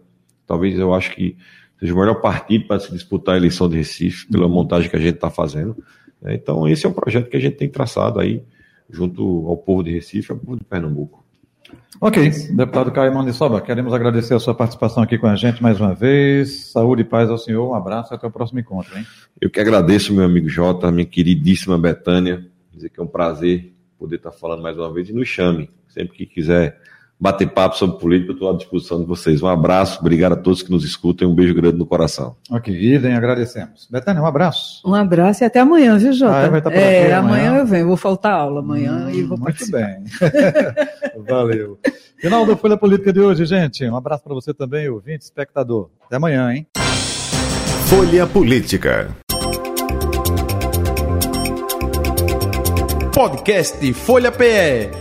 talvez 0.48 0.80
eu 0.80 0.94
acho 0.94 1.12
que 1.14 1.36
seja 1.80 1.94
o 1.94 1.98
melhor 1.98 2.22
partido 2.22 2.66
para 2.66 2.80
se 2.80 2.92
disputar 2.92 3.36
a 3.36 3.38
eleição 3.38 3.68
de 3.68 3.76
Recife, 3.76 4.28
pela 4.28 4.48
montagem 4.48 4.90
que 4.90 4.96
a 4.96 5.00
gente 5.00 5.16
está 5.16 5.30
fazendo. 5.30 5.76
né. 6.22 6.34
Então 6.36 6.68
esse 6.68 6.86
é 6.86 6.90
um 6.90 6.94
projeto 6.94 7.30
que 7.30 7.36
a 7.36 7.40
gente 7.40 7.58
tem 7.58 7.68
traçado 7.70 8.20
aí, 8.20 8.44
junto 8.90 9.48
ao 9.48 9.58
povo 9.58 9.84
de 9.84 9.92
Recife 9.92 10.32
e 10.32 10.34
ao 10.34 10.40
povo 10.40 10.58
de 10.58 10.64
Pernambuco. 10.64 11.21
Ok, 12.00 12.30
deputado 12.56 12.92
Caio 12.92 13.14
Mandisoba, 13.14 13.62
queremos 13.62 13.94
agradecer 13.94 14.34
a 14.34 14.40
sua 14.40 14.56
participação 14.56 15.04
aqui 15.04 15.20
com 15.20 15.28
a 15.28 15.36
gente 15.36 15.62
mais 15.62 15.80
uma 15.80 15.94
vez. 15.94 16.72
Saúde 16.72 17.04
e 17.04 17.06
paz 17.06 17.30
ao 17.30 17.38
senhor, 17.38 17.70
um 17.70 17.76
abraço 17.76 18.12
e 18.12 18.16
até 18.16 18.26
o 18.26 18.32
próximo 18.32 18.60
encontro, 18.60 18.98
hein? 18.98 19.06
Eu 19.40 19.50
que 19.50 19.60
agradeço, 19.60 20.14
meu 20.14 20.26
amigo 20.26 20.50
Jota, 20.50 20.92
minha 20.92 21.06
queridíssima 21.06 21.78
Betânia. 21.78 22.44
Dizer 22.74 22.90
que 22.90 23.00
é 23.00 23.04
um 23.04 23.08
prazer 23.08 23.72
poder 24.00 24.16
estar 24.16 24.32
falando 24.32 24.64
mais 24.64 24.76
uma 24.78 24.92
vez 24.92 25.10
e 25.10 25.14
nos 25.14 25.28
chame. 25.28 25.70
Sempre 25.88 26.18
que 26.18 26.26
quiser 26.26 26.82
bater 27.22 27.48
papo 27.48 27.78
sobre 27.78 28.00
política, 28.00 28.32
eu 28.32 28.34
estou 28.34 28.50
à 28.50 28.58
disposição 28.58 29.00
de 29.00 29.06
vocês. 29.06 29.44
Um 29.44 29.48
abraço, 29.48 30.00
obrigado 30.00 30.34
a 30.34 30.36
todos 30.36 30.64
que 30.64 30.72
nos 30.72 30.84
escutam 30.84 31.30
e 31.30 31.32
um 31.32 31.36
beijo 31.36 31.54
grande 31.54 31.78
no 31.78 31.86
coração. 31.86 32.36
Ok, 32.50 32.74
idem, 32.74 33.14
agradecemos. 33.14 33.88
Betânia, 33.92 34.24
um 34.24 34.26
abraço. 34.26 34.82
Um 34.84 34.96
abraço 34.96 35.44
e 35.44 35.46
até 35.46 35.60
amanhã, 35.60 35.96
viu, 36.00 36.12
Jota? 36.14 36.48
Ah, 36.48 36.50
vai 36.50 36.60
estar 36.60 36.72
por 36.72 36.80
é, 36.80 37.04
aqui 37.04 37.12
amanhã. 37.14 37.50
amanhã? 37.50 37.60
eu 37.60 37.66
venho, 37.68 37.88
vou 37.88 37.98
faltar 37.98 38.34
aula 38.34 38.62
amanhã 38.62 39.12
e 39.12 39.22
vou 39.22 39.38
Muito 39.38 39.44
participar. 39.44 39.78
bem. 39.78 40.04
Valeu. 41.30 41.78
Final 42.18 42.46
da 42.48 42.58
Folha 42.58 42.76
Política 42.76 43.14
de 43.14 43.20
hoje, 43.20 43.46
gente. 43.46 43.86
Um 43.86 43.96
abraço 43.96 44.24
para 44.24 44.34
você 44.34 44.52
também, 44.52 44.90
ouvinte, 44.90 45.24
espectador. 45.24 45.90
Até 46.08 46.16
amanhã, 46.16 46.52
hein? 46.52 46.66
Folha 47.86 48.26
Política. 48.26 49.16
Podcast 53.14 53.94
Folha 53.94 54.32
PE. 54.32 55.01